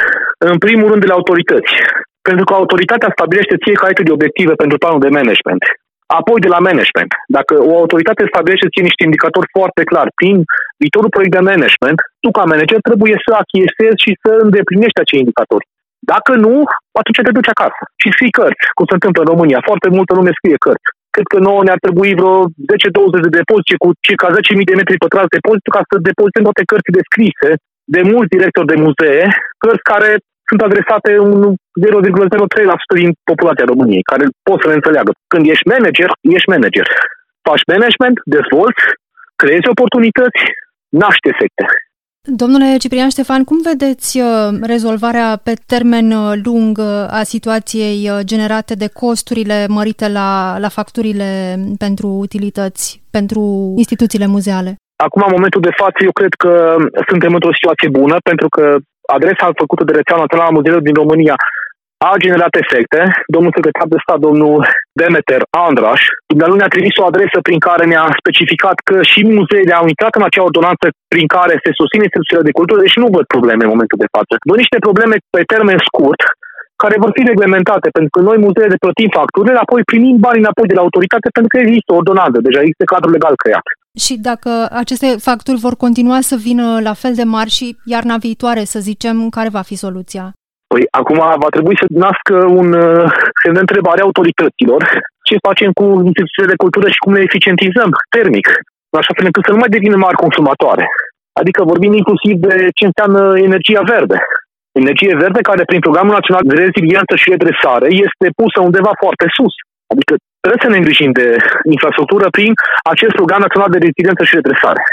În 0.51 0.57
primul 0.57 0.87
rând 0.89 1.01
de 1.01 1.09
la 1.11 1.17
autorități. 1.19 1.73
Pentru 2.29 2.43
că 2.45 2.53
autoritatea 2.53 3.13
stabilește 3.15 3.55
fiecare 3.65 4.03
de 4.03 4.11
obiective 4.11 4.53
pentru 4.53 4.77
planul 4.77 4.99
de 4.99 5.15
management. 5.19 5.63
Apoi 6.17 6.39
de 6.45 6.53
la 6.55 6.61
management. 6.69 7.11
Dacă 7.37 7.53
o 7.69 7.73
autoritate 7.81 8.31
stabilește 8.31 8.71
ție 8.71 8.87
niște 8.89 9.03
indicatori 9.07 9.51
foarte 9.57 9.83
clar 9.91 10.07
prin 10.19 10.35
viitorul 10.81 11.13
proiect 11.15 11.33
de 11.37 11.47
management, 11.51 11.99
tu 12.23 12.29
ca 12.37 12.43
manager 12.53 12.79
trebuie 12.89 13.15
să 13.25 13.31
achiesezi 13.43 14.03
și 14.05 14.11
să 14.23 14.31
îndeplinești 14.45 15.01
acei 15.01 15.23
indicatori. 15.23 15.65
Dacă 16.13 16.31
nu, 16.45 16.55
atunci 16.99 17.21
te 17.25 17.37
duci 17.37 17.53
acasă 17.55 17.81
și 18.01 18.13
scrii 18.15 18.37
cărți, 18.39 18.63
cum 18.77 18.85
se 18.87 18.97
întâmplă 18.97 19.21
în 19.21 19.31
România. 19.33 19.59
Foarte 19.69 19.89
multă 19.97 20.11
lume 20.19 20.31
scrie 20.37 20.57
cărți. 20.65 20.89
Cred 21.15 21.27
că 21.33 21.37
nouă 21.47 21.61
ne-ar 21.63 21.81
trebui 21.85 22.11
vreo 22.19 22.35
10-20 23.17 23.25
de 23.25 23.37
depozite 23.41 23.75
cu 23.83 23.89
circa 24.07 24.27
10.000 24.35 24.69
de 24.69 24.79
metri 24.79 25.03
pătrați 25.03 25.35
depozit 25.37 25.67
ca 25.75 25.81
să 25.89 25.95
depozităm 26.09 26.43
toate 26.47 26.63
cărțile 26.71 27.01
scrise 27.09 27.49
de 27.95 28.01
mulți 28.11 28.33
directori 28.35 28.71
de 28.71 28.81
muzee, 28.85 29.23
cărți 29.63 29.87
care 29.91 30.09
sunt 30.49 30.61
adresate 30.67 31.11
un 31.17 31.39
0,03% 31.53 32.93
din 33.01 33.09
populația 33.31 33.69
României, 33.71 34.09
care 34.11 34.25
pot 34.47 34.59
să 34.61 34.67
le 34.67 34.79
înțeleagă. 34.79 35.11
Când 35.31 35.43
ești 35.53 35.69
manager, 35.73 36.09
ești 36.35 36.49
manager. 36.55 36.87
Faci 37.47 37.63
management, 37.73 38.17
dezvolți, 38.37 38.83
creezi 39.41 39.71
oportunități, 39.73 40.41
naște 41.03 41.27
efecte. 41.33 41.63
Domnule 42.41 42.77
Ciprian 42.77 43.09
Ștefan, 43.09 43.43
cum 43.43 43.59
vedeți 43.71 44.19
uh, 44.19 44.27
rezolvarea 44.61 45.29
pe 45.43 45.53
termen 45.73 46.11
uh, 46.11 46.39
lung 46.43 46.77
uh, 46.77 47.19
a 47.19 47.21
situației 47.23 48.09
generate 48.31 48.73
de 48.73 48.89
costurile 49.01 49.65
mărite 49.67 50.07
la, 50.09 50.57
la 50.59 50.69
facturile 50.69 51.29
pentru 51.77 52.07
utilități, 52.07 52.85
pentru 53.11 53.41
instituțiile 53.77 54.27
muzeale? 54.35 54.71
Acum, 55.05 55.21
în 55.25 55.33
momentul 55.37 55.61
de 55.61 55.77
față, 55.81 55.97
eu 56.03 56.11
cred 56.11 56.33
că 56.43 56.75
suntem 57.09 57.33
într-o 57.33 57.57
situație 57.59 57.89
bună, 57.89 58.15
pentru 58.23 58.47
că 58.49 58.63
adresa 59.15 59.59
făcută 59.63 59.83
de 59.85 59.97
rețeaua 59.99 60.23
națională 60.23 60.49
a 60.49 60.57
muzeelor 60.57 60.83
din 60.87 60.99
România 61.01 61.35
a 62.09 62.11
generat 62.25 62.53
efecte. 62.63 63.01
Domnul 63.35 63.55
secretar 63.55 63.87
de 63.93 64.03
stat, 64.03 64.19
domnul 64.27 64.57
Demeter 65.01 65.41
Andraș, 65.67 66.01
dumnealui 66.31 66.59
ne-a 66.59 66.75
trimis 66.75 66.95
o 66.97 67.07
adresă 67.11 67.37
prin 67.47 67.59
care 67.67 67.83
ne-a 67.85 68.07
specificat 68.21 68.77
că 68.89 68.95
și 69.11 69.19
muzeele 69.37 69.73
au 69.79 69.85
intrat 69.93 70.13
în 70.19 70.25
acea 70.25 70.47
ordonanță 70.49 70.85
prin 71.13 71.27
care 71.35 71.53
se 71.63 71.71
susține 71.79 72.05
instituțiile 72.05 72.47
de 72.47 72.57
cultură, 72.59 72.79
deci 72.81 73.01
nu 73.03 73.07
văd 73.15 73.25
probleme 73.35 73.63
în 73.63 73.73
momentul 73.73 74.01
de 74.03 74.11
față. 74.15 74.33
Văd 74.49 74.57
niște 74.63 74.79
probleme 74.87 75.15
pe 75.35 75.41
termen 75.53 75.79
scurt, 75.89 76.21
care 76.83 76.95
vor 77.03 77.11
fi 77.17 77.23
reglementate, 77.31 77.87
pentru 77.97 78.11
că 78.13 78.19
noi 78.29 78.37
muzeele 78.47 78.83
plătim 78.85 79.09
facturile, 79.19 79.59
apoi 79.65 79.89
primim 79.91 80.15
banii 80.25 80.43
înapoi 80.45 80.67
de 80.71 80.77
la 80.77 80.85
autoritate, 80.85 81.27
pentru 81.35 81.51
că 81.51 81.57
există 81.59 81.89
o 81.91 81.99
ordonanță, 82.01 82.37
deja 82.47 82.59
există 82.61 82.85
cadrul 82.93 83.15
legal 83.17 83.35
creat. 83.43 83.65
Și 83.97 84.17
dacă 84.17 84.67
aceste 84.71 85.07
facturi 85.27 85.59
vor 85.59 85.75
continua 85.75 86.19
să 86.21 86.35
vină 86.35 86.79
la 86.81 86.93
fel 86.93 87.13
de 87.15 87.23
mari 87.23 87.49
și 87.49 87.77
iarna 87.85 88.17
viitoare, 88.17 88.63
să 88.63 88.79
zicem, 88.79 89.29
care 89.29 89.49
va 89.49 89.61
fi 89.61 89.75
soluția? 89.75 90.33
Păi 90.73 90.83
acum 90.91 91.17
va 91.43 91.49
trebui 91.55 91.75
să 91.81 91.85
nască 92.05 92.35
un 92.59 92.73
uh, 92.73 93.11
semn 93.41 93.53
de 93.53 93.59
întrebare 93.59 94.01
autorităților 94.01 94.81
ce 95.29 95.45
facem 95.47 95.71
cu 95.79 95.85
instituțiile 96.09 96.51
de 96.51 96.61
cultură 96.63 96.87
și 96.89 97.03
cum 97.03 97.13
le 97.13 97.27
eficientizăm 97.29 97.89
termic, 98.17 98.45
așa 99.01 99.11
fel 99.17 99.25
încât 99.25 99.43
să 99.45 99.51
nu 99.53 99.61
mai 99.61 99.75
devină 99.75 99.95
mari 100.05 100.23
consumatoare. 100.25 100.85
Adică 101.41 101.59
vorbim 101.71 101.93
inclusiv 102.01 102.35
de 102.47 102.55
ce 102.77 102.83
înseamnă 102.89 103.21
energia 103.47 103.83
verde. 103.93 104.17
Energie 104.81 105.13
verde 105.23 105.41
care 105.49 105.63
prin 105.69 105.85
Programul 105.85 106.17
Național 106.17 106.43
de 106.49 106.55
Reziliență 106.65 107.13
și 107.21 107.31
Redresare 107.33 107.87
este 108.05 108.25
pusă 108.39 108.59
undeva 108.67 108.91
foarte 109.03 109.25
sus. 109.37 109.53
Adică 109.91 110.13
Trebuie 110.41 110.63
să 110.65 110.69
ne 110.71 110.77
îngrijim 110.77 111.11
de 111.11 111.27
infrastructură 111.75 112.27
prin 112.29 112.53
acest 112.93 113.13
program 113.19 113.41
național 113.45 113.69
de 113.71 113.83
reziliență 113.85 114.23
și 114.23 114.35
redresare. 114.39 114.83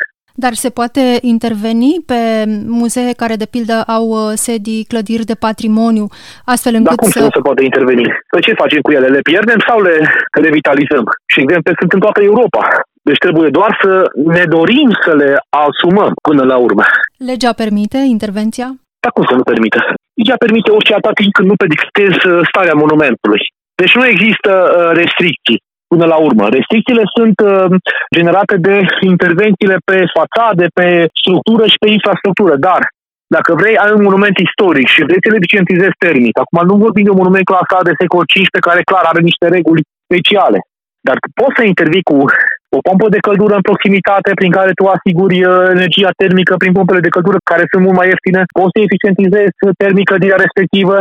Dar 0.45 0.53
se 0.65 0.71
poate 0.71 1.05
interveni 1.35 1.93
pe 2.11 2.21
muzee 2.81 3.13
care, 3.23 3.35
de 3.43 3.49
pildă, 3.55 3.77
au 3.97 4.05
uh, 4.09 4.33
sedii, 4.47 4.89
clădiri 4.91 5.31
de 5.31 5.43
patrimoniu, 5.47 6.07
astfel 6.45 6.75
încât 6.75 6.89
Dar 6.95 7.03
cum 7.03 7.11
să... 7.11 7.19
să... 7.19 7.25
nu 7.25 7.37
se 7.37 7.47
poate 7.49 7.63
interveni? 7.65 8.07
Păi 8.31 8.41
ce 8.47 8.61
facem 8.63 8.81
cu 8.81 8.91
ele? 8.93 9.07
Le 9.07 9.21
pierdem 9.31 9.61
sau 9.69 9.79
le 9.83 9.95
revitalizăm? 10.45 11.05
Și 11.33 11.41
exemple 11.41 11.73
sunt 11.79 11.93
în 11.93 12.01
toată 12.01 12.21
Europa. 12.23 12.63
Deci 13.09 13.23
trebuie 13.25 13.51
doar 13.59 13.79
să 13.83 13.93
ne 14.37 14.45
dorim 14.57 14.91
să 15.05 15.13
le 15.15 15.31
asumăm 15.67 16.13
până 16.29 16.43
la 16.53 16.57
urmă. 16.57 16.85
Legea 17.31 17.53
permite 17.53 17.99
intervenția? 18.17 18.69
Dar 19.03 19.13
cum 19.13 19.25
să 19.31 19.35
nu 19.35 19.43
permită? 19.43 19.81
Ea 20.29 20.37
permite 20.45 20.71
orice 20.71 20.95
atât 20.95 21.15
timp 21.15 21.33
când 21.33 21.49
nu 21.49 21.57
pedictezi 21.63 22.21
uh, 22.27 22.41
starea 22.51 22.81
monumentului. 22.83 23.43
Deci 23.81 23.95
nu 23.99 24.05
există 24.07 24.53
uh, 24.65 24.91
restricții 25.03 25.59
până 25.93 26.05
la 26.12 26.19
urmă. 26.27 26.45
Restricțiile 26.49 27.05
sunt 27.17 27.37
uh, 27.41 27.71
generate 28.17 28.57
de 28.67 28.77
intervențiile 29.12 29.77
pe 29.89 29.99
fațade, 30.19 30.67
pe 30.79 30.87
structură 31.21 31.65
și 31.73 31.79
pe 31.83 31.89
infrastructură, 31.97 32.55
dar 32.69 32.83
dacă 33.35 33.51
vrei, 33.61 33.77
ai 33.83 33.93
un 33.97 34.03
monument 34.09 34.37
istoric 34.47 34.87
și 34.95 35.05
vrei 35.07 35.23
să 35.25 35.29
le 35.31 35.41
eficientizezi 35.41 36.03
termic. 36.07 36.35
Acum 36.39 36.59
nu 36.71 36.77
vorbim 36.85 37.05
de 37.05 37.12
un 37.12 37.21
monument 37.23 37.47
clasat 37.51 37.83
de 37.89 37.99
secol 38.01 38.25
V 38.53 38.59
care 38.69 38.89
clar 38.91 39.05
are 39.07 39.23
niște 39.29 39.47
reguli 39.57 39.87
speciale. 40.07 40.59
Dar 41.07 41.17
poți 41.41 41.57
să 41.59 41.62
intervii 41.65 42.09
cu 42.11 42.19
o 42.79 42.81
pompă 42.89 43.07
de 43.15 43.25
căldură 43.27 43.55
în 43.57 43.69
proximitate 43.69 44.31
prin 44.41 44.53
care 44.59 44.71
tu 44.79 44.85
asiguri 44.97 45.37
uh, 45.45 45.67
energia 45.77 46.12
termică 46.23 46.55
prin 46.62 46.73
pompele 46.79 47.01
de 47.07 47.15
căldură 47.17 47.39
care 47.51 47.65
sunt 47.71 47.83
mult 47.85 47.97
mai 47.99 48.09
ieftine, 48.11 48.41
poți 48.59 48.73
să 48.75 48.79
eficientizezi 48.81 49.57
termică 49.83 50.15
din 50.25 50.33
respectivă 50.45 50.97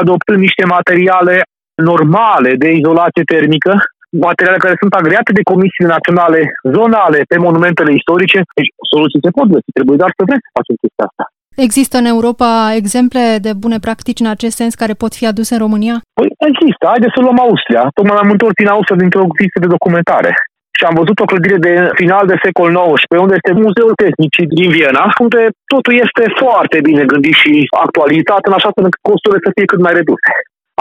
adoptând 0.00 0.38
niște 0.46 0.64
materiale 0.76 1.36
normale 1.90 2.50
de 2.62 2.68
izolație 2.80 3.24
termică, 3.34 3.72
materiale 4.26 4.64
care 4.64 4.76
sunt 4.82 4.92
agreate 5.00 5.30
de 5.38 5.48
comisiile 5.52 5.94
naționale 5.96 6.40
zonale 6.76 7.18
pe 7.30 7.36
monumentele 7.46 7.92
istorice. 8.00 8.38
Deci 8.58 8.70
soluții 8.92 9.24
se 9.24 9.34
pot 9.36 9.48
găsi, 9.54 9.76
trebuie 9.78 10.00
doar 10.02 10.12
să 10.16 10.22
vrei 10.28 10.44
să 10.44 10.56
facem 10.58 10.76
chestia 10.82 11.06
asta. 11.10 11.24
Există 11.68 11.94
în 11.98 12.08
Europa 12.14 12.48
exemple 12.80 13.22
de 13.46 13.52
bune 13.62 13.78
practici 13.86 14.24
în 14.24 14.30
acest 14.34 14.56
sens 14.60 14.72
care 14.82 14.94
pot 15.02 15.12
fi 15.18 15.24
aduse 15.26 15.52
în 15.54 15.64
România? 15.66 15.96
Păi 16.18 16.28
există. 16.50 16.84
Haideți 16.92 17.14
să 17.16 17.20
luăm 17.22 17.38
Austria. 17.46 17.82
Tocmai 17.96 18.22
am 18.22 18.34
întors 18.34 18.54
din 18.60 18.72
Austria 18.74 19.02
dintr-o 19.02 19.34
vizită 19.38 19.58
de 19.64 19.74
documentare 19.76 20.32
și 20.76 20.84
am 20.88 20.98
văzut 21.00 21.18
o 21.20 21.30
clădire 21.30 21.58
de 21.68 21.74
final 22.00 22.24
de 22.30 22.40
secol 22.44 22.70
XIX, 22.74 23.20
unde 23.24 23.36
este 23.38 23.52
Muzeul 23.62 23.94
Tehnic 24.02 24.32
din 24.60 24.68
Viena, 24.74 25.04
unde 25.24 25.40
totul 25.72 25.94
este 26.04 26.22
foarte 26.42 26.78
bine 26.88 27.02
gândit 27.12 27.36
și 27.42 27.52
actualizat, 27.84 28.42
în 28.48 28.56
așa 28.58 28.70
fel 28.74 28.84
încât 28.84 29.02
costurile 29.10 29.44
să 29.44 29.50
fie 29.54 29.70
cât 29.70 29.80
mai 29.86 29.96
reduse. 29.98 30.32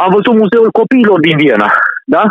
Am 0.04 0.10
văzut 0.16 0.34
Muzeul 0.42 0.72
Copiilor 0.80 1.20
din 1.28 1.36
Viena, 1.42 1.70
da? 2.16 2.24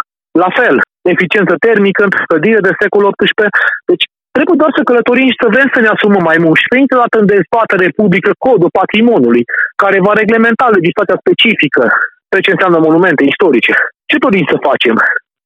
La 0.43 0.51
fel, 0.59 0.77
eficiență 1.15 1.55
termică, 1.67 2.03
clădire 2.31 2.61
de 2.67 2.73
secol 2.81 3.05
XVIII. 3.21 3.59
Deci 3.91 4.05
trebuie 4.37 4.61
doar 4.63 4.73
să 4.77 4.83
călătorim 4.89 5.29
și 5.33 5.43
să 5.43 5.49
vrem 5.55 5.69
să 5.75 5.81
ne 5.81 5.91
asumăm 5.95 6.25
mai 6.31 6.39
mult. 6.45 6.57
Și 6.61 6.71
pe 6.71 6.97
dată 7.03 7.15
în 7.19 7.31
dezbatere 7.35 7.87
publică 8.01 8.31
codul 8.45 8.77
patrimoniului, 8.81 9.43
care 9.83 9.99
va 10.07 10.13
reglementa 10.23 10.67
legislația 10.77 11.21
specifică 11.23 11.83
pe 12.33 12.39
ce 12.45 12.51
înseamnă 12.53 12.79
monumente 12.89 13.23
istorice. 13.33 13.73
Ce 14.11 14.17
dorim 14.25 14.47
să 14.53 14.57
facem? 14.69 14.95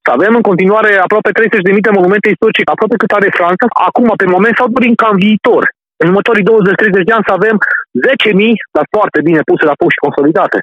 Să 0.05 0.11
avem 0.17 0.33
în 0.39 0.45
continuare 0.51 0.91
aproape 1.07 1.31
30.000 1.33 1.87
de 1.87 1.97
monumente 1.99 2.29
istorice, 2.35 2.63
aproape 2.75 2.97
cât 3.03 3.13
are 3.19 3.29
Franța, 3.39 3.67
acum 3.89 4.09
pe 4.21 4.27
moment 4.35 4.55
sau 4.57 4.67
dorim 4.77 4.95
ca 5.03 5.09
în 5.13 5.19
viitor. 5.27 5.63
În 6.01 6.07
următorii 6.11 6.49
20-30 6.49 7.09
de 7.09 7.17
ani 7.17 7.29
să 7.29 7.35
avem 7.39 7.57
10.000, 8.09 8.65
dar 8.77 8.85
foarte 8.97 9.19
bine 9.27 9.41
puse 9.51 9.65
la 9.71 9.79
punct 9.79 9.93
și 9.95 10.05
consolidate. 10.07 10.59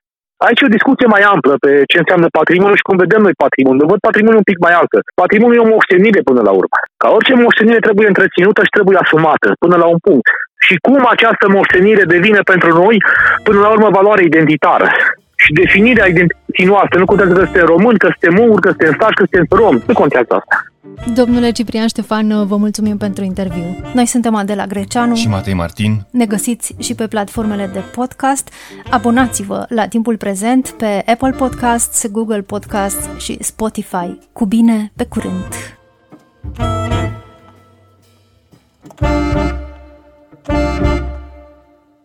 Aici 0.46 0.62
e 0.62 0.70
o 0.70 0.76
discuție 0.78 1.08
mai 1.16 1.24
amplă 1.34 1.54
pe 1.64 1.72
ce 1.92 1.98
înseamnă 2.02 2.28
patrimoniu 2.40 2.78
și 2.80 2.88
cum 2.88 2.98
vedem 3.04 3.22
noi 3.22 3.42
patrimoniu. 3.46 3.92
Văd 3.92 4.00
patrimoniul 4.08 4.44
un 4.44 4.50
pic 4.52 4.60
mai 4.66 4.74
altă. 4.82 4.98
Patrimoniul 5.24 5.60
e 5.60 5.68
o 5.68 5.74
moștenire 5.76 6.22
până 6.30 6.42
la 6.48 6.54
urmă. 6.60 6.78
Ca 7.02 7.08
orice 7.18 7.34
moștenire 7.34 7.80
trebuie 7.88 8.08
întreținută 8.08 8.60
și 8.64 8.76
trebuie 8.78 8.98
asumată 9.04 9.48
până 9.64 9.76
la 9.84 9.88
un 9.94 10.00
punct. 10.08 10.28
Și 10.66 10.76
cum 10.86 11.02
această 11.16 11.46
moștenire 11.58 12.04
devine 12.16 12.42
pentru 12.52 12.70
noi, 12.82 12.96
până 13.48 13.60
la 13.60 13.70
urmă, 13.76 13.88
valoare 13.98 14.24
identitară 14.24 14.88
și 15.44 15.54
definirea 15.54 16.08
identității 16.08 16.66
noastre. 16.66 17.00
Nu 17.00 17.06
contează 17.06 17.34
că 17.34 17.44
suntem 17.44 17.66
români, 17.66 17.98
că 17.98 18.10
suntem 18.20 18.44
unguri, 18.44 18.62
că 18.62 18.70
suntem 18.70 18.94
stași, 18.94 19.18
că 19.20 19.24
suntem 19.30 19.58
rom. 19.60 19.76
Nu 19.88 19.94
contează 19.94 20.34
asta. 20.40 20.56
Domnule 21.14 21.52
Ciprian 21.52 21.88
Ștefan, 21.88 22.48
vă 22.48 22.56
mulțumim 22.56 22.98
pentru 22.98 23.24
interviu. 23.24 23.78
Noi 23.94 24.06
suntem 24.06 24.36
Adela 24.36 24.66
Greceanu 24.66 25.16
și 25.16 25.28
Matei 25.28 25.54
Martin. 25.54 26.06
Ne 26.12 26.26
găsiți 26.26 26.76
și 26.80 26.96
pe 26.96 27.08
platformele 27.08 27.70
de 27.74 27.82
podcast. 27.96 28.54
Abonați-vă 28.90 29.66
la 29.70 29.88
timpul 29.88 30.18
prezent 30.18 30.70
pe 30.70 31.04
Apple 31.06 31.32
Podcasts, 31.38 32.08
Google 32.12 32.42
Podcasts 32.42 33.10
și 33.18 33.38
Spotify. 33.40 34.18
Cu 34.34 34.46
bine, 34.46 34.92
pe 34.96 35.06
curând! 35.06 35.80
thank 40.44 41.02
you 41.02 41.11